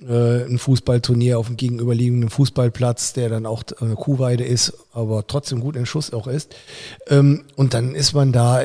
äh, 0.00 0.44
ein 0.44 0.58
Fußballturnier 0.58 1.38
auf 1.38 1.46
dem 1.46 1.56
gegenüberliegenden 1.56 2.30
Fußballplatz, 2.30 3.12
der 3.14 3.28
dann 3.28 3.46
auch 3.46 3.62
eine 3.80 3.94
Kuhweide 3.94 4.44
ist, 4.44 4.74
aber 4.92 5.26
trotzdem 5.26 5.60
gut 5.60 5.76
in 5.76 5.86
Schuss 5.86 6.12
auch 6.12 6.26
ist. 6.26 6.54
Ähm, 7.08 7.44
und 7.56 7.74
dann 7.74 7.94
ist 7.94 8.12
man 8.12 8.32
da 8.32 8.60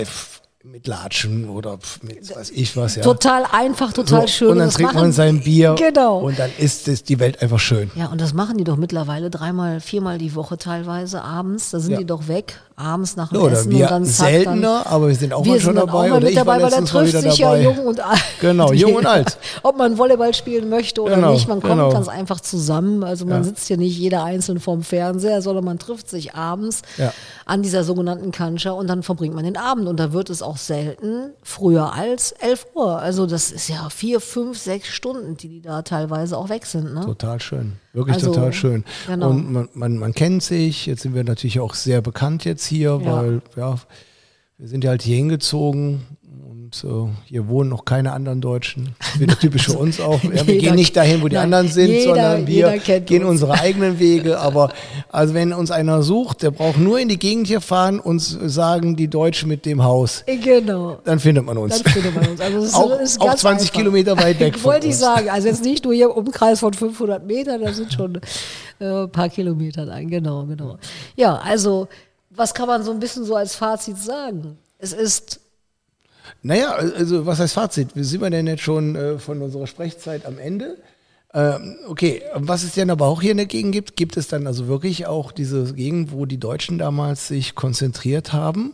mit 0.63 0.86
Latschen 0.86 1.50
oder 1.50 1.80
mit 2.04 2.36
weiß 2.36 2.52
ich 2.52 2.78
was, 2.78 2.95
ja. 2.95 3.02
Total 3.02 3.45
einfach, 3.52 3.93
total 3.93 4.21
So, 4.21 4.28
schön. 4.28 4.47
Und 4.50 4.58
dann 4.60 4.67
das 4.67 4.76
trinkt 4.76 4.93
man 4.93 5.12
sein 5.12 5.41
Bier 5.41 5.74
Genau. 5.76 6.19
und 6.19 6.38
dann 6.38 6.52
ist 6.60 6.88
es 6.88 7.04
die 7.04 7.19
Welt 7.19 7.41
einfach 7.41 7.60
schön. 7.60 7.89
Ja, 7.95 8.08
und 8.08 8.21
das 8.21 8.34
machen 8.36 8.58
die 8.60 8.63
doch 8.63 8.78
mittlerweile 8.78 9.32
dreimal, 9.32 9.80
viermal 9.80 10.19
die 10.19 10.36
Woche 10.36 10.58
teilweise 10.60 11.24
abends. 11.24 11.71
Da 11.71 11.80
sind 11.80 11.93
Ja. 11.93 11.97
die 11.97 12.06
doch 12.06 12.28
weg, 12.28 12.60
abends 12.76 13.15
nach 13.15 13.30
dem 13.30 13.41
Oder 13.41 13.54
Essen 13.54 13.71
wir 13.71 13.86
und 13.86 13.91
dann 13.91 14.06
seltener, 14.06 14.86
aber 14.86 15.08
wir 15.08 15.15
sind 15.15 15.34
auch 15.34 15.38
dann, 15.43 15.45
wir 15.45 15.52
mal 15.54 15.60
schon 15.60 15.65
sind 15.74 15.76
dann 15.78 15.88
dabei. 15.88 15.97
auch 15.97 16.02
mal 16.10 16.12
oder 16.12 16.19
mit 16.21 16.30
ich 16.30 16.36
dabei, 16.36 16.62
weil 16.62 16.69
da 16.71 16.82
trifft 16.82 17.17
sich 17.21 17.38
ja 17.39 17.56
jung 17.58 17.78
und 17.80 18.00
alt. 18.00 18.21
Genau, 18.41 18.71
jung 18.74 18.93
und 18.95 19.06
alt. 19.08 19.38
Ob 19.63 19.78
man 19.78 19.97
Volleyball 19.97 20.34
spielen 20.36 20.69
möchte 20.69 21.02
oder 21.02 21.15
Genau, 21.15 21.34
nicht, 21.34 21.47
man 21.47 21.60
kommt 21.60 21.74
genau. 21.74 21.89
ganz 21.89 22.08
einfach 22.08 22.39
zusammen. 22.39 23.04
Also 23.04 23.26
man 23.26 23.39
Ja. 23.39 23.43
sitzt 23.45 23.67
hier 23.67 23.78
nicht 23.78 23.97
jeder 23.97 24.24
einzeln 24.24 24.60
vorm 24.60 24.84
Fernseher, 24.84 25.41
sondern 25.41 25.65
man 25.65 25.80
trifft 25.80 26.08
sich 26.08 26.36
abends 26.36 26.82
Ja. 26.97 27.12
An 27.46 27.62
dieser 27.64 27.84
sogenannten 27.84 28.32
Kancha 28.32 28.72
und 28.72 28.88
dann 28.88 29.04
verbringt 29.04 29.36
man 29.36 29.44
den 29.44 29.58
Abend. 29.58 29.88
Und 29.88 30.00
da 30.00 30.14
wird 30.14 30.30
es 30.30 30.42
auch 30.42 30.58
selten 30.58 31.32
früher 31.44 31.94
als 31.94 32.32
11 32.34 32.68
Uhr. 32.76 33.00
Also 33.00 33.26
das 33.26 33.52
ist 33.52 33.68
ja 33.70 33.90
vier, 33.90 34.20
fünf, 34.20 34.58
sechs 34.58 34.88
Stunden, 34.90 35.38
die 35.38 35.48
die 35.48 35.62
da 35.62 35.82
teilweise 35.82 36.38
auch 36.38 36.50
weg 36.50 36.66
sind. 36.66 36.94
Ne? 36.94 37.02
Total 37.06 37.40
schön. 37.40 37.74
Wirklich 37.94 38.16
Also, 38.16 38.34
total 38.34 38.54
schön. 38.54 38.86
genau. 39.08 39.30
Und 39.30 39.52
man, 39.52 39.70
man, 39.74 39.98
man 39.98 40.14
kennt 40.14 40.44
sich. 40.44 40.86
Jetzt 40.86 41.02
sind 41.02 41.14
wir 41.16 41.24
natürlich 41.24 41.60
auch 41.60 41.74
sehr 41.74 42.02
bekannt 42.02 42.46
jetzt 42.46 42.66
hier, 42.66 43.00
Ja. 43.04 43.16
weil 43.18 43.42
ja, 43.56 43.76
wir 44.58 44.68
sind 44.68 44.84
ja 44.84 44.92
halt 44.92 45.02
hier 45.02 45.18
hingezogen 45.18 46.02
und 46.84 46.90
äh, 46.90 47.10
hier 47.26 47.48
wohnen 47.48 47.70
noch 47.70 47.86
keine 47.86 48.14
anderen 48.14 48.42
Deutschen. 48.42 48.96
Das 49.20 49.34
ist 49.36 49.42
typisch 49.42 49.66
für 49.66 49.78
uns 49.78 50.00
auch. 50.00 50.24
Ja, 50.24 50.30
wir 50.48 50.56
Jeder- 50.56 50.68
gehen 50.68 50.76
nicht 50.76 50.96
dahin, 50.96 51.22
wo 51.22 51.28
die 51.28 51.36
Nein, 51.36 51.46
anderen 51.46 51.68
sind, 51.68 51.90
jeder- 51.90 52.04
sondern 52.16 52.48
wir 52.48 52.78
gehen 52.80 53.24
uns. 53.24 53.32
unsere 53.42 53.54
eigenen 53.60 54.00
Wege. 54.00 54.40
Aber 54.40 54.72
also 55.10 55.34
wenn 55.34 55.54
uns 55.54 55.72
einer 55.72 56.02
sucht, 56.04 56.44
der 56.44 56.52
braucht 56.52 56.78
nur 56.78 57.00
in 57.00 57.10
die 57.10 57.20
Gegend 57.20 57.48
hier 57.48 57.62
fahren 57.62 58.00
und 58.00 58.20
sagen 58.20 58.96
die 58.96 59.08
Deutschen 59.10 59.50
mit 59.50 59.66
dem 59.66 59.84
Haus. 59.84 60.24
Genau. 60.26 61.00
Dann 61.04 61.20
findet 61.20 61.46
man 61.46 61.58
uns. 61.58 61.82
Dann 61.82 61.92
findet 61.94 62.16
man 62.16 62.28
uns. 62.30 62.40
Also 62.42 62.60
ist, 62.60 62.74
Auch- 62.76 63.00
ist 63.00 63.20
auch 63.22 63.26
ganz 63.28 63.42
20 63.42 63.68
einfach. 63.70 63.78
Kilometer 63.80 64.18
weit 64.18 64.40
weg 64.40 64.56
von 64.58 64.72
Wollte 64.72 64.88
ich 64.88 64.98
sagen. 64.98 65.30
Also 65.30 65.48
jetzt 65.50 65.64
nicht 65.64 65.84
nur 65.84 65.94
hier 65.94 66.06
im 66.06 66.12
Umkreis 66.12 66.60
von 66.60 66.74
500 66.74 67.26
Metern, 67.26 67.62
das 67.62 67.78
sind 67.78 67.92
schon 67.92 68.22
äh, 68.80 68.86
ein 69.04 69.12
paar 69.12 69.30
Kilometer 69.30 69.86
lang. 69.86 70.08
Genau, 70.08 70.46
genau. 70.46 70.78
Ja, 71.16 71.36
also 71.36 71.88
was 72.30 72.54
kann 72.54 72.68
man 72.68 72.82
so 72.84 72.92
ein 72.92 73.00
bisschen 73.00 73.26
so 73.26 73.36
als 73.36 73.56
Fazit 73.56 73.98
sagen? 73.98 74.58
Es 74.80 74.94
ist 74.94 75.41
Naja, 76.41 76.72
also 76.72 77.26
was 77.26 77.39
heißt 77.39 77.54
Fazit? 77.54 77.89
Sind 77.96 78.22
wir 78.22 78.30
denn 78.30 78.48
jetzt 78.48 78.63
schon 78.63 78.96
äh, 78.96 79.20
von 79.20 79.41
unserer 79.41 79.67
Sprechzeit 79.67 80.26
am 80.26 80.38
Ende? 80.39 80.78
Ähm, 81.34 81.78
okay, 81.88 82.22
was 82.34 82.63
es 82.63 82.74
denn 82.74 82.89
aber 82.89 83.08
auch 83.08 83.22
hier 83.22 83.32
in 83.32 83.38
der 83.38 83.46
Gegend 83.46 83.72
gibt, 83.72 83.96
gibt 83.96 84.17
es 84.17 84.28
dann 84.28 84.48
also 84.48 84.67
wirklich 84.67 85.08
auch 85.08 85.32
diese 85.32 85.74
Gegend, 85.74 86.12
wo 86.12 86.26
die 86.26 86.39
Deutschen 86.39 86.78
damals 86.78 87.30
sich 87.30 87.56
konzentriert 87.56 88.34
haben. 88.34 88.74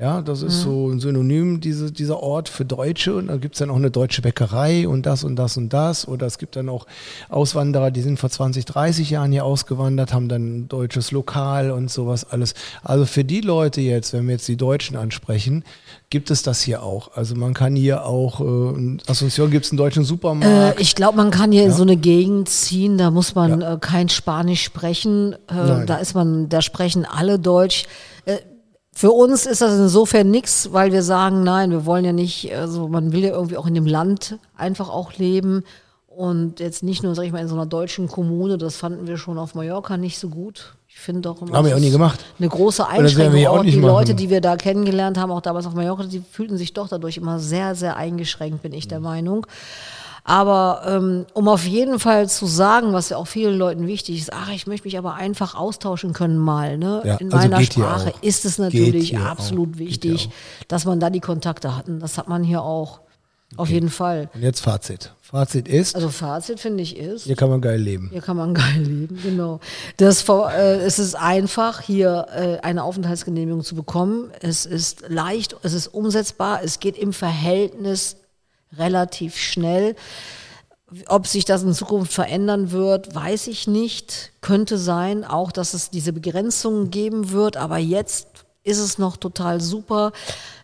Ja, 0.00 0.22
das 0.22 0.42
ist 0.42 0.60
so 0.60 0.88
ein 0.90 1.00
Synonym, 1.00 1.60
diese, 1.60 1.90
dieser 1.90 2.22
Ort 2.22 2.48
für 2.48 2.64
Deutsche. 2.64 3.16
Und 3.16 3.26
da 3.26 3.36
gibt 3.36 3.56
es 3.56 3.58
dann 3.58 3.68
auch 3.68 3.74
eine 3.76 3.90
deutsche 3.90 4.22
Bäckerei 4.22 4.86
und 4.86 5.06
das 5.06 5.24
und 5.24 5.34
das 5.34 5.56
und 5.56 5.72
das. 5.72 6.06
Oder 6.06 6.26
es 6.26 6.38
gibt 6.38 6.54
dann 6.54 6.68
auch 6.68 6.86
Auswanderer, 7.28 7.90
die 7.90 8.02
sind 8.02 8.16
vor 8.20 8.30
20, 8.30 8.64
30 8.64 9.10
Jahren 9.10 9.32
hier 9.32 9.44
ausgewandert, 9.44 10.14
haben 10.14 10.28
dann 10.28 10.42
ein 10.60 10.68
deutsches 10.68 11.10
Lokal 11.10 11.72
und 11.72 11.90
sowas 11.90 12.24
alles. 12.30 12.54
Also 12.84 13.06
für 13.06 13.24
die 13.24 13.40
Leute 13.40 13.80
jetzt, 13.80 14.12
wenn 14.12 14.26
wir 14.28 14.34
jetzt 14.34 14.46
die 14.46 14.56
Deutschen 14.56 14.96
ansprechen, 14.96 15.64
gibt 16.10 16.30
es 16.30 16.44
das 16.44 16.62
hier 16.62 16.84
auch. 16.84 17.16
Also 17.16 17.34
man 17.34 17.52
kann 17.52 17.74
hier 17.74 18.04
auch, 18.06 18.38
äh, 18.40 18.44
in 18.44 19.00
Asunción 19.08 19.50
gibt 19.50 19.64
es 19.64 19.72
einen 19.72 19.78
deutschen 19.78 20.04
Supermarkt. 20.04 20.78
Äh, 20.78 20.80
ich 20.80 20.94
glaube, 20.94 21.16
man 21.16 21.32
kann 21.32 21.50
hier 21.50 21.64
in 21.64 21.72
so 21.72 21.82
eine 21.82 21.96
Gegend 21.96 22.48
ziehen, 22.48 22.98
da 22.98 23.10
muss 23.10 23.34
man 23.34 23.60
Ja. 23.62 23.74
äh, 23.74 23.78
kein 23.80 24.08
Spanisch 24.08 24.62
sprechen. 24.62 25.32
Äh, 25.48 25.86
da 25.86 25.96
ist 25.96 26.14
man, 26.14 26.48
da 26.48 26.62
sprechen 26.62 27.04
alle 27.04 27.40
Deutsch. 27.40 27.86
Für 28.98 29.12
uns 29.12 29.46
ist 29.46 29.60
das 29.60 29.78
insofern 29.78 30.28
nichts, 30.28 30.72
weil 30.72 30.90
wir 30.90 31.04
sagen, 31.04 31.44
nein, 31.44 31.70
wir 31.70 31.86
wollen 31.86 32.04
ja 32.04 32.12
nicht, 32.12 32.52
also 32.52 32.88
man 32.88 33.12
will 33.12 33.22
ja 33.22 33.30
irgendwie 33.30 33.56
auch 33.56 33.68
in 33.68 33.74
dem 33.74 33.86
Land 33.86 34.40
einfach 34.56 34.88
auch 34.88 35.12
leben 35.12 35.62
und 36.08 36.58
jetzt 36.58 36.82
nicht 36.82 37.04
nur, 37.04 37.14
sag 37.14 37.22
ich 37.24 37.30
mal, 37.30 37.38
in 37.40 37.46
so 37.46 37.54
einer 37.54 37.66
deutschen 37.66 38.08
Kommune, 38.08 38.58
das 38.58 38.74
fanden 38.74 39.06
wir 39.06 39.16
schon 39.16 39.38
auf 39.38 39.54
Mallorca 39.54 39.96
nicht 39.96 40.18
so 40.18 40.28
gut. 40.28 40.74
Ich 40.88 40.98
finde 40.98 41.20
doch 41.20 41.40
immer, 41.40 41.56
Haben 41.56 41.68
wir 41.68 41.76
auch 41.76 41.80
nie 41.80 41.92
gemacht. 41.92 42.24
Eine 42.40 42.48
große 42.48 42.88
Einschränkung. 42.88 43.46
auch 43.46 43.58
Auch 43.58 43.62
nicht 43.62 43.76
die 43.76 43.80
Leute, 43.80 44.16
die 44.16 44.30
wir 44.30 44.40
da 44.40 44.56
kennengelernt 44.56 45.16
haben, 45.16 45.30
auch 45.30 45.42
damals 45.42 45.66
auf 45.66 45.74
Mallorca, 45.74 46.02
die 46.02 46.20
fühlten 46.28 46.56
sich 46.58 46.72
doch 46.72 46.88
dadurch 46.88 47.18
immer 47.18 47.38
sehr, 47.38 47.76
sehr 47.76 47.96
eingeschränkt, 47.96 48.62
bin 48.62 48.72
ich 48.72 48.86
Mhm. 48.86 48.88
der 48.88 48.98
Meinung. 49.00 49.46
Aber 50.28 50.82
ähm, 50.84 51.24
um 51.32 51.48
auf 51.48 51.64
jeden 51.64 51.98
Fall 51.98 52.28
zu 52.28 52.44
sagen, 52.44 52.92
was 52.92 53.08
ja 53.08 53.16
auch 53.16 53.26
vielen 53.26 53.56
Leuten 53.56 53.86
wichtig 53.86 54.18
ist, 54.20 54.30
ach, 54.30 54.50
ich 54.52 54.66
möchte 54.66 54.86
mich 54.86 54.98
aber 54.98 55.14
einfach 55.14 55.54
austauschen 55.54 56.12
können 56.12 56.36
mal. 56.36 56.76
Ne? 56.76 57.00
Ja, 57.02 57.14
In 57.16 57.32
also 57.32 57.48
meiner 57.48 57.64
Sprache 57.64 58.12
ist 58.20 58.44
es 58.44 58.58
natürlich 58.58 59.16
absolut 59.16 59.76
auch. 59.76 59.78
Wichtig, 59.78 60.28
dass 60.68 60.84
man 60.84 61.00
da 61.00 61.08
die 61.08 61.20
Kontakte 61.20 61.74
hat. 61.74 61.88
Und 61.88 62.00
das 62.00 62.18
hat 62.18 62.28
man 62.28 62.44
hier 62.44 62.60
auch. 62.60 63.00
Auf 63.56 63.70
jeden 63.70 63.88
Fall. 63.88 64.28
Und 64.34 64.42
jetzt 64.42 64.60
Fazit. 64.60 65.14
Fazit 65.22 65.66
ist, 65.66 65.94
Also 65.94 66.10
Fazit 66.10 66.60
finde 66.60 66.82
ich 66.82 66.98
ist, 66.98 67.24
hier 67.24 67.34
kann 67.36 67.48
man 67.48 67.62
geil 67.62 67.80
leben. 67.80 68.10
hier 68.12 68.20
kann 68.20 68.36
man 68.36 68.52
geil 68.54 68.82
leben, 68.82 69.18
genau. 69.22 69.60
Das, 69.96 70.28
äh, 70.28 70.76
es 70.80 70.98
ist 70.98 71.14
einfach, 71.14 71.80
hier 71.80 72.26
äh, 72.34 72.58
eine 72.58 72.84
Aufenthaltsgenehmigung 72.84 73.64
zu 73.64 73.74
bekommen. 73.74 74.30
Es 74.42 74.66
ist 74.66 75.04
leicht, 75.08 75.56
es 75.62 75.72
ist 75.72 75.86
umsetzbar, 75.86 76.60
es 76.62 76.80
geht 76.80 76.98
im 76.98 77.14
Verhältnis 77.14 78.16
relativ 78.76 79.36
schnell. 79.36 79.96
Ob 81.06 81.26
sich 81.26 81.44
das 81.44 81.62
in 81.62 81.74
Zukunft 81.74 82.12
verändern 82.12 82.70
wird, 82.70 83.14
weiß 83.14 83.48
ich 83.48 83.66
nicht. 83.66 84.32
Könnte 84.40 84.78
sein, 84.78 85.24
auch 85.24 85.52
dass 85.52 85.74
es 85.74 85.90
diese 85.90 86.12
Begrenzungen 86.12 86.90
geben 86.90 87.30
wird, 87.30 87.56
aber 87.58 87.78
jetzt 87.78 88.37
ist 88.68 88.78
es 88.78 88.98
noch 88.98 89.16
total 89.16 89.60
super. 89.60 90.12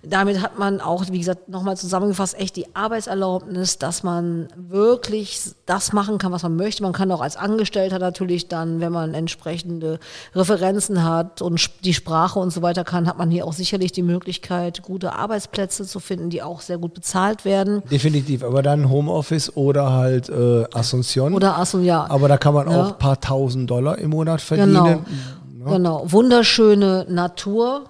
Damit 0.07 0.43
hat 0.43 0.59
man 0.59 0.83
auch, 0.83 1.05
wie 1.11 1.19
gesagt, 1.19 1.49
nochmal 1.49 1.79
zusammengefasst, 1.79 2.39
echt 2.39 2.57
die 2.57 2.67
Arbeitserlaubnis, 2.77 3.79
dass 3.79 4.03
man 4.03 4.49
wirklich 4.57 5.41
das 5.65 5.95
machen 5.95 6.19
kann, 6.19 6.31
was 6.31 6.43
man 6.43 6.57
möchte. 6.57 6.83
Man 6.83 6.93
kann 6.93 7.11
auch 7.11 7.23
als 7.23 7.37
Angestellter 7.39 7.99
natürlich 7.99 8.49
dann, 8.49 8.81
wenn 8.81 8.93
man 8.93 9.15
entsprechende 9.15 9.99
Referenzen 10.35 11.05
hat 11.05 11.41
und 11.41 11.71
die 11.87 11.95
Sprache 11.95 12.39
und 12.39 12.51
so 12.53 12.61
weiter 12.61 12.85
kann, 12.85 13.07
hat 13.07 13.17
man 13.17 13.31
hier 13.31 13.47
auch 13.47 13.55
sicherlich 13.55 13.93
die 13.93 14.03
Möglichkeit, 14.03 14.83
gute 14.83 15.15
Arbeitsplätze 15.15 15.87
zu 15.87 16.01
finden, 16.01 16.29
die 16.29 16.43
auch 16.43 16.61
sehr 16.61 16.77
gut 16.77 16.93
bezahlt 16.93 17.47
werden. 17.47 17.83
Definitiv. 17.91 18.45
Aber 18.45 18.63
dann 18.63 18.91
Homeoffice 18.91 19.57
oder 19.57 19.93
halt 19.93 20.29
äh, 20.29 20.65
Asunción. 20.75 21.33
Oder 21.33 21.57
Asso, 21.57 21.79
ja. 21.79 22.05
Aber 22.11 22.29
da 22.29 22.37
kann 22.37 22.53
man 22.53 22.71
Ja. 22.71 22.83
auch 22.83 22.89
ein 22.93 22.99
paar 22.99 23.19
tausend 23.21 23.71
Dollar 23.71 23.97
im 23.97 24.11
Monat 24.11 24.43
verdienen. 24.43 24.75
Genau. 24.75 25.73
Genau. 25.73 26.13
Wunderschöne 26.13 27.07
Natur. 27.09 27.85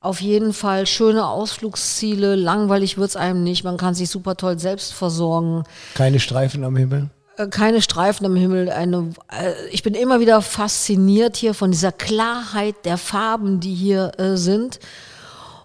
Auf 0.00 0.20
jeden 0.20 0.52
Fall 0.52 0.86
schöne 0.86 1.26
Ausflugsziele. 1.26 2.34
Langweilig 2.36 2.98
wird's 2.98 3.16
einem 3.16 3.42
nicht. 3.42 3.64
Man 3.64 3.76
kann 3.78 3.94
sich 3.94 4.10
super 4.10 4.36
toll 4.36 4.58
selbst 4.58 4.92
versorgen. 4.92 5.64
Keine 5.94 6.20
Streifen 6.20 6.62
am 6.64 6.76
Himmel. 6.76 7.08
äh, 7.38 7.46
keine 7.48 7.80
Streifen 7.80 8.26
am 8.26 8.36
Himmel. 8.36 8.68
Eine, 8.70 9.10
äh, 9.30 9.52
ich 9.70 9.82
bin 9.82 9.94
immer 9.94 10.20
wieder 10.20 10.42
fasziniert 10.42 11.36
hier 11.36 11.54
von 11.54 11.70
dieser 11.70 11.90
Klarheit 11.92 12.74
der 12.84 12.98
Farben, 12.98 13.60
die 13.60 13.74
hier 13.74 14.12
äh, 14.18 14.36
sind. 14.36 14.78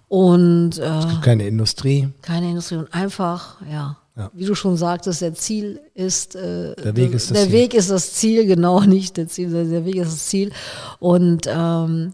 Und 0.08 0.78
äh, 0.78 0.90
Keine 1.22 1.46
Industrie. 1.46 2.08
keine 2.22 2.48
Industrie 2.50 2.76
und 2.76 2.92
einfach, 2.92 3.56
ja. 3.70 3.96
Ja. 4.16 4.28
Wie 4.34 4.44
du 4.44 4.56
schon 4.56 4.76
sagtest, 4.76 5.20
der 5.22 5.34
Ziel 5.34 5.80
ist 5.94 6.34
äh, 6.34 6.74
Der 6.74 6.96
Weg 6.96 7.12
ist 7.14 7.30
das 7.30 7.36
der 7.38 7.44
Ziel. 7.46 7.52
Weg 7.52 7.74
ist 7.74 7.90
das 7.90 8.12
Ziel, 8.14 8.44
genau 8.46 8.80
nicht 8.96 9.16
der 9.16 9.28
Ziel, 9.28 9.48
sondern 9.50 9.70
der 9.70 9.84
Weg 9.84 9.94
ist 9.96 10.12
das 10.12 10.26
Ziel. 10.26 10.50
Und 10.98 11.46
ähm, 11.46 12.12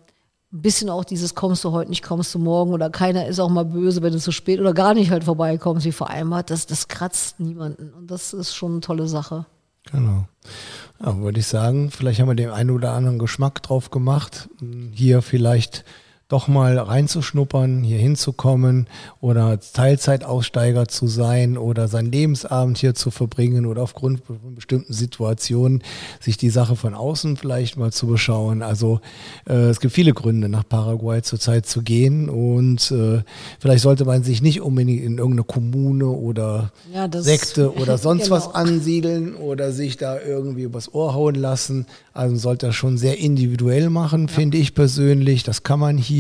ein 0.52 0.62
bisschen 0.62 0.90
auch 0.90 1.04
dieses 1.04 1.34
kommst 1.34 1.64
du 1.64 1.72
heute 1.72 1.90
nicht, 1.90 2.02
kommst 2.02 2.34
du 2.34 2.38
morgen 2.38 2.72
oder 2.72 2.88
keiner 2.90 3.26
ist 3.26 3.40
auch 3.40 3.48
mal 3.48 3.64
böse, 3.64 4.02
wenn 4.02 4.12
du 4.12 4.18
zu 4.18 4.32
spät 4.32 4.60
oder 4.60 4.74
gar 4.74 4.94
nicht 4.94 5.10
halt 5.10 5.24
vorbeikommst, 5.24 5.84
wie 5.84 5.92
vereinbart. 5.92 6.50
Das, 6.50 6.66
das 6.66 6.88
kratzt 6.88 7.40
niemanden 7.40 7.92
und 7.92 8.10
das 8.10 8.32
ist 8.32 8.54
schon 8.54 8.72
eine 8.72 8.80
tolle 8.80 9.08
Sache. 9.08 9.46
Genau. 9.90 10.26
Ja, 11.00 11.18
würde 11.18 11.40
ich 11.40 11.46
sagen, 11.46 11.90
vielleicht 11.90 12.20
haben 12.20 12.28
wir 12.28 12.34
dem 12.34 12.52
einen 12.52 12.70
oder 12.70 12.92
anderen 12.92 13.18
Geschmack 13.18 13.62
drauf 13.62 13.90
gemacht, 13.90 14.48
hier 14.92 15.22
vielleicht 15.22 15.84
doch 16.28 16.48
mal 16.48 16.76
reinzuschnuppern, 16.76 17.84
hier 17.84 17.98
hinzukommen 17.98 18.88
oder 19.20 19.60
Teilzeitaussteiger 19.60 20.88
zu 20.88 21.06
sein 21.06 21.56
oder 21.56 21.86
seinen 21.86 22.10
Lebensabend 22.10 22.78
hier 22.78 22.96
zu 22.96 23.12
verbringen 23.12 23.64
oder 23.64 23.82
aufgrund 23.82 24.24
von 24.24 24.54
bestimmten 24.56 24.92
Situationen 24.92 25.84
sich 26.20 26.36
die 26.36 26.50
Sache 26.50 26.74
von 26.74 26.94
außen 26.94 27.36
vielleicht 27.36 27.76
mal 27.76 27.92
zu 27.92 28.08
beschauen. 28.08 28.62
Also 28.62 29.00
äh, 29.48 29.54
es 29.68 29.78
gibt 29.78 29.94
viele 29.94 30.14
Gründe, 30.14 30.48
nach 30.48 30.68
Paraguay 30.68 31.22
zurzeit 31.22 31.66
zu 31.66 31.82
gehen 31.82 32.28
und 32.28 32.90
äh, 32.90 33.22
vielleicht 33.60 33.82
sollte 33.82 34.04
man 34.04 34.24
sich 34.24 34.42
nicht 34.42 34.60
unbedingt 34.60 35.04
in 35.04 35.18
irgendeine 35.18 35.44
Kommune 35.44 36.08
oder 36.08 36.72
Ja, 36.92 37.08
Sekte 37.22 37.72
oder 37.80 37.98
sonst 37.98 38.24
Genau. 38.24 38.36
was 38.36 38.52
ansiedeln 38.52 39.36
oder 39.36 39.70
sich 39.70 39.96
da 39.96 40.18
irgendwie 40.20 40.62
übers 40.62 40.92
Ohr 40.92 41.14
hauen 41.14 41.36
lassen. 41.36 41.86
Also 42.12 42.32
man 42.32 42.40
sollte 42.40 42.66
das 42.66 42.74
schon 42.74 42.98
sehr 42.98 43.18
individuell 43.18 43.90
machen, 43.90 44.26
finde 44.28 44.56
ich 44.58 44.74
persönlich. 44.74 45.44
Das 45.44 45.62
kann 45.62 45.78
man 45.78 45.96
hier. 45.98 46.15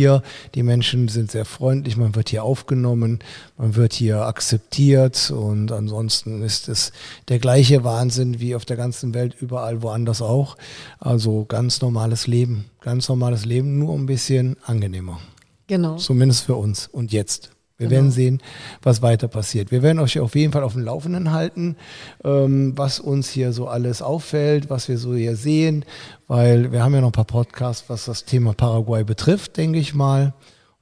Die 0.54 0.62
Menschen 0.62 1.08
sind 1.08 1.30
sehr 1.30 1.44
freundlich, 1.44 1.96
man 1.96 2.14
wird 2.14 2.28
hier 2.28 2.44
aufgenommen, 2.44 3.20
man 3.56 3.76
wird 3.76 3.92
hier 3.92 4.22
akzeptiert 4.22 5.30
und 5.30 5.72
ansonsten 5.72 6.42
ist 6.42 6.68
es 6.68 6.92
der 7.28 7.38
gleiche 7.38 7.84
Wahnsinn 7.84 8.40
wie 8.40 8.54
auf 8.54 8.64
der 8.64 8.76
ganzen 8.76 9.14
Welt, 9.14 9.34
überall 9.40 9.82
woanders 9.82 10.22
auch. 10.22 10.56
Also 10.98 11.44
ganz 11.44 11.80
normales 11.80 12.26
Leben, 12.26 12.66
ganz 12.80 13.08
normales 13.08 13.44
Leben, 13.44 13.78
nur 13.78 13.94
ein 13.94 14.06
bisschen 14.06 14.56
angenehmer. 14.64 15.18
Genau. 15.66 15.96
Zumindest 15.96 16.44
für 16.44 16.54
uns. 16.56 16.86
Und 16.86 17.12
jetzt. 17.12 17.55
Wir 17.78 17.90
werden 17.90 18.10
sehen, 18.10 18.40
was 18.80 19.02
weiter 19.02 19.28
passiert. 19.28 19.70
Wir 19.70 19.82
werden 19.82 19.98
euch 19.98 20.18
auf 20.18 20.34
jeden 20.34 20.50
Fall 20.50 20.62
auf 20.62 20.72
dem 20.72 20.82
Laufenden 20.82 21.32
halten, 21.32 21.76
ähm, 22.24 22.72
was 22.74 23.00
uns 23.00 23.28
hier 23.28 23.52
so 23.52 23.68
alles 23.68 24.00
auffällt, 24.00 24.70
was 24.70 24.88
wir 24.88 24.96
so 24.96 25.14
hier 25.14 25.36
sehen, 25.36 25.84
weil 26.26 26.72
wir 26.72 26.82
haben 26.82 26.94
ja 26.94 27.02
noch 27.02 27.08
ein 27.08 27.12
paar 27.12 27.24
Podcasts, 27.24 27.84
was 27.88 28.06
das 28.06 28.24
Thema 28.24 28.54
Paraguay 28.54 29.04
betrifft, 29.04 29.58
denke 29.58 29.78
ich 29.78 29.94
mal. 29.94 30.32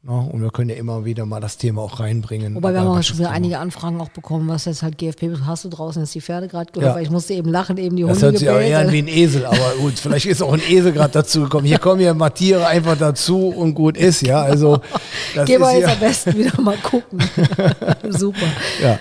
Ja, 0.06 0.12
und 0.12 0.42
wir 0.42 0.50
können 0.50 0.68
ja 0.68 0.76
immer 0.76 1.06
wieder 1.06 1.24
mal 1.24 1.40
das 1.40 1.56
Thema 1.56 1.80
auch 1.80 1.98
reinbringen. 1.98 2.54
Wobei 2.54 2.74
wir 2.74 2.80
haben 2.80 2.88
auch 2.88 2.96
das 2.96 3.06
schon 3.06 3.18
wieder 3.18 3.30
einige 3.30 3.58
Anfragen 3.58 3.98
auch 4.02 4.10
bekommen, 4.10 4.48
was 4.48 4.66
jetzt 4.66 4.82
halt 4.82 4.98
GFP. 4.98 5.30
Hast 5.46 5.64
du 5.64 5.70
draußen 5.70 6.02
jetzt 6.02 6.14
die 6.14 6.20
Pferde 6.20 6.46
gerade 6.46 6.70
gehört? 6.72 6.90
Ja. 6.90 6.94
Weil 6.96 7.04
ich 7.04 7.10
musste 7.10 7.32
eben 7.32 7.50
lachen, 7.50 7.78
eben 7.78 7.96
die 7.96 8.02
Das 8.02 8.12
Hunde 8.12 8.26
hört 8.26 8.38
sich 8.38 8.46
gebellt. 8.46 8.68
eher 8.68 8.80
an 8.80 8.92
wie 8.92 8.98
ein 8.98 9.08
Esel, 9.08 9.46
aber 9.46 9.72
gut, 9.80 9.98
vielleicht 9.98 10.26
ist 10.26 10.42
auch 10.42 10.52
ein 10.52 10.60
Esel 10.68 10.92
gerade 10.92 11.12
dazu 11.12 11.44
gekommen. 11.44 11.66
Hier 11.66 11.78
kommen 11.78 12.02
ja 12.02 12.12
mal 12.12 12.28
Tiere 12.28 12.66
einfach 12.66 12.98
dazu 12.98 13.48
und 13.48 13.74
gut 13.74 13.96
ist, 13.96 14.20
ja. 14.20 14.42
Also 14.42 14.82
das 15.34 15.46
Gehen 15.46 15.60
wir 15.60 15.72
jetzt 15.72 15.86
hier, 15.86 15.94
am 15.94 16.00
besten 16.00 16.34
wieder 16.34 16.60
mal 16.60 16.76
gucken. 16.76 17.20
Super. 18.10 18.46
ja. 18.82 18.98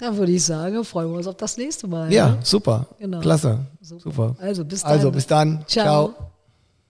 Dann 0.00 0.16
würde 0.16 0.32
ich 0.32 0.44
sagen, 0.44 0.84
freuen 0.84 1.10
wir 1.10 1.16
uns 1.16 1.28
auf 1.28 1.36
das 1.36 1.56
nächste 1.56 1.86
Mal. 1.86 2.12
Ja, 2.12 2.30
ne? 2.30 2.38
super. 2.42 2.86
Genau. 2.98 3.20
Klasse. 3.20 3.60
Super. 3.80 4.02
Super. 4.02 4.36
Also 4.40 4.64
bis 4.64 4.82
dann. 4.82 4.90
Also 4.90 5.10
bis 5.12 5.26
dann. 5.26 5.64
Ciao. 5.66 6.08
Ciao. 6.08 6.31